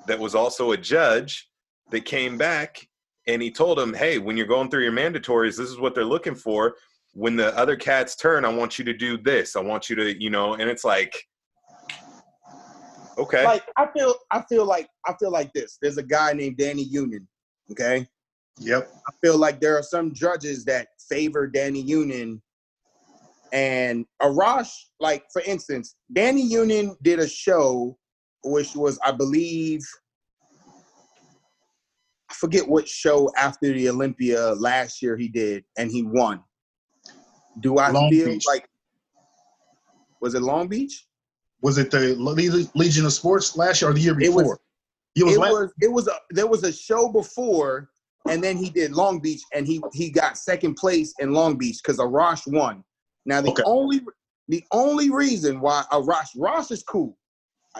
that 0.06 0.18
was 0.18 0.34
also 0.34 0.72
a 0.72 0.76
judge 0.76 1.48
that 1.90 2.06
came 2.06 2.38
back 2.38 2.88
and 3.26 3.42
he 3.42 3.50
told 3.50 3.78
him, 3.78 3.92
"Hey, 3.92 4.18
when 4.18 4.36
you're 4.36 4.46
going 4.46 4.70
through 4.70 4.84
your 4.84 4.92
mandatories, 4.92 5.56
this 5.56 5.68
is 5.68 5.78
what 5.78 5.94
they're 5.94 6.04
looking 6.04 6.34
for. 6.34 6.76
When 7.12 7.36
the 7.36 7.56
other 7.58 7.76
cats 7.76 8.16
turn, 8.16 8.46
I 8.46 8.48
want 8.48 8.78
you 8.78 8.84
to 8.86 8.94
do 8.94 9.18
this. 9.18 9.54
I 9.54 9.60
want 9.60 9.90
you 9.90 9.96
to, 9.96 10.20
you 10.20 10.30
know." 10.30 10.54
And 10.54 10.70
it's 10.70 10.84
like, 10.84 11.22
okay, 13.18 13.44
Like 13.44 13.64
I 13.76 13.86
feel, 13.94 14.14
I 14.30 14.42
feel 14.48 14.64
like 14.64 14.88
I 15.06 15.12
feel 15.20 15.30
like 15.30 15.52
this. 15.52 15.78
There's 15.80 15.98
a 15.98 16.02
guy 16.02 16.32
named 16.32 16.56
Danny 16.56 16.84
Union. 16.84 17.28
Okay, 17.70 18.06
Yep. 18.58 18.90
I 19.08 19.12
feel 19.20 19.38
like 19.38 19.60
there 19.60 19.76
are 19.78 19.82
some 19.82 20.12
judges 20.14 20.64
that 20.66 20.88
favor 21.08 21.46
Danny 21.46 21.80
Union 21.80 22.40
and 23.52 24.06
Arash. 24.20 24.70
Like 25.00 25.24
for 25.32 25.42
instance, 25.42 25.96
Danny 26.12 26.42
Union 26.42 26.96
did 27.02 27.18
a 27.18 27.28
show, 27.28 27.96
which 28.44 28.74
was 28.76 28.98
I 29.04 29.12
believe. 29.12 29.80
I 32.30 32.34
forget 32.34 32.66
what 32.66 32.88
show 32.88 33.30
after 33.36 33.72
the 33.72 33.88
Olympia 33.88 34.52
last 34.54 35.02
year 35.02 35.16
he 35.16 35.28
did, 35.28 35.64
and 35.76 35.90
he 35.90 36.02
won. 36.02 36.42
Do 37.60 37.76
I 37.78 37.90
Long 37.90 38.10
feel 38.10 38.26
Beach. 38.26 38.44
like 38.46 38.66
was 40.20 40.34
it 40.34 40.42
Long 40.42 40.68
Beach? 40.68 41.06
Was 41.62 41.78
it 41.78 41.90
the 41.90 42.70
Legion 42.74 43.06
of 43.06 43.12
Sports 43.12 43.56
last 43.56 43.82
year 43.82 43.90
or 43.90 43.94
the 43.94 44.00
year 44.00 44.18
It 44.20 44.32
was- 44.32 44.42
before? 44.44 44.58
It 45.14 45.24
was, 45.24 45.34
it 45.34 45.38
was 45.40 45.72
it 45.82 45.92
was 45.92 46.08
a 46.08 46.14
there 46.30 46.46
was 46.46 46.64
a 46.64 46.72
show 46.72 47.12
before, 47.12 47.90
and 48.28 48.42
then 48.42 48.56
he 48.56 48.70
did 48.70 48.92
Long 48.92 49.20
Beach, 49.20 49.42
and 49.54 49.66
he 49.66 49.82
he 49.92 50.10
got 50.10 50.38
second 50.38 50.74
place 50.74 51.14
in 51.18 51.32
Long 51.32 51.56
Beach 51.56 51.78
because 51.82 51.98
Arash 51.98 52.42
won. 52.46 52.84
Now 53.26 53.40
the 53.40 53.50
Okay. 53.50 53.62
only 53.66 54.00
the 54.48 54.64
only 54.72 55.10
reason 55.10 55.60
why 55.60 55.84
Arash 55.92 56.30
Rosh 56.36 56.70
is 56.70 56.82
cool, 56.82 57.16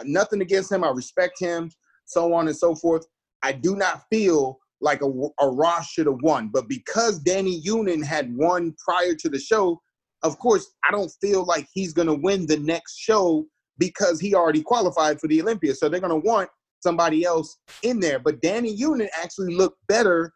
nothing 0.03 0.41
against 0.41 0.71
him. 0.71 0.83
I 0.83 0.89
respect 0.89 1.39
him, 1.39 1.71
so 2.05 2.33
on 2.33 2.47
and 2.47 2.57
so 2.57 2.75
forth. 2.75 3.05
I 3.41 3.51
do 3.51 3.75
not 3.75 4.03
feel 4.09 4.59
like 4.81 5.01
a 5.01 5.05
Arash 5.39 5.85
should 5.85 6.07
have 6.07 6.21
won, 6.21 6.49
but 6.49 6.67
because 6.67 7.19
Danny 7.19 7.57
Union 7.59 8.01
had 8.01 8.35
won 8.35 8.75
prior 8.83 9.13
to 9.15 9.29
the 9.29 9.39
show, 9.39 9.81
of 10.23 10.37
course 10.39 10.73
I 10.87 10.91
don't 10.91 11.11
feel 11.21 11.45
like 11.45 11.67
he's 11.73 11.93
gonna 11.93 12.15
win 12.15 12.45
the 12.47 12.57
next 12.57 12.97
show 12.97 13.45
because 13.77 14.19
he 14.19 14.35
already 14.35 14.61
qualified 14.61 15.19
for 15.19 15.27
the 15.27 15.41
Olympia. 15.41 15.73
So 15.73 15.89
they're 15.89 15.99
gonna 16.01 16.17
want 16.17 16.49
somebody 16.83 17.23
else 17.23 17.57
in 17.81 17.99
there. 17.99 18.19
But 18.19 18.41
Danny 18.41 18.71
Union 18.71 19.09
actually 19.17 19.55
looked 19.55 19.79
better 19.87 20.33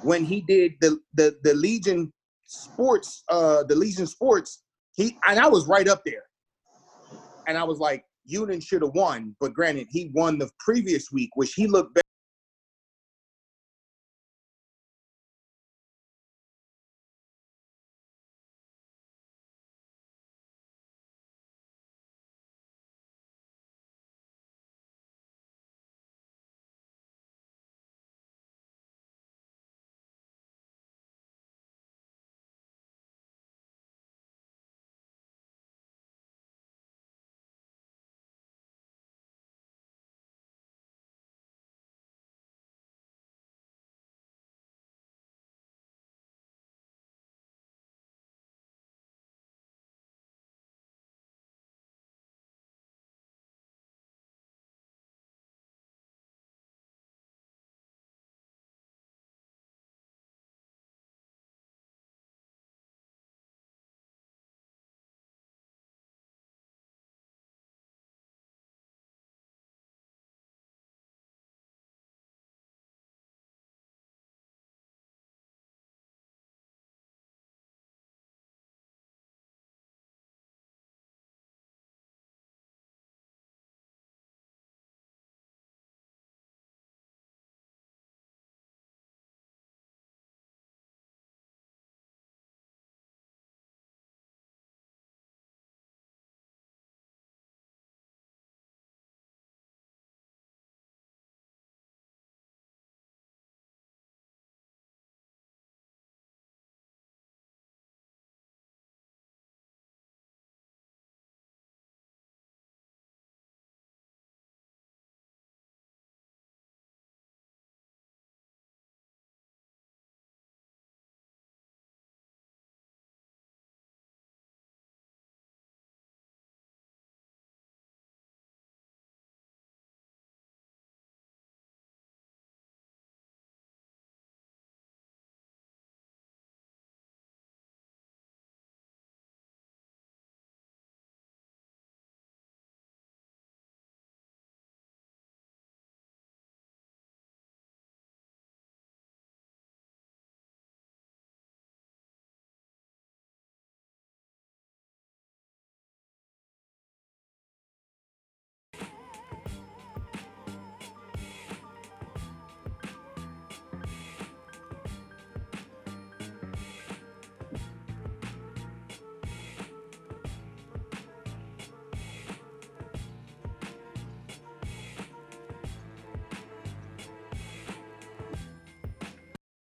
when 0.00 0.24
he 0.24 0.42
did 0.48 0.72
the 0.80 0.98
the 1.14 1.36
the 1.42 1.54
Legion 1.54 2.12
Sports, 2.46 3.24
uh, 3.28 3.64
the 3.64 3.74
Legion 3.74 4.06
Sports. 4.06 4.62
He 4.94 5.18
and 5.28 5.38
I 5.38 5.48
was 5.48 5.66
right 5.66 5.88
up 5.88 6.02
there, 6.06 6.24
and 7.46 7.58
I 7.58 7.64
was 7.64 7.78
like, 7.78 8.04
Union 8.24 8.60
should 8.60 8.82
have 8.82 8.94
won. 8.94 9.36
But 9.40 9.52
granted, 9.52 9.88
he 9.90 10.10
won 10.14 10.38
the 10.38 10.50
previous 10.58 11.10
week, 11.12 11.30
which 11.34 11.54
he 11.54 11.66
looked 11.66 11.94
better. 11.94 12.02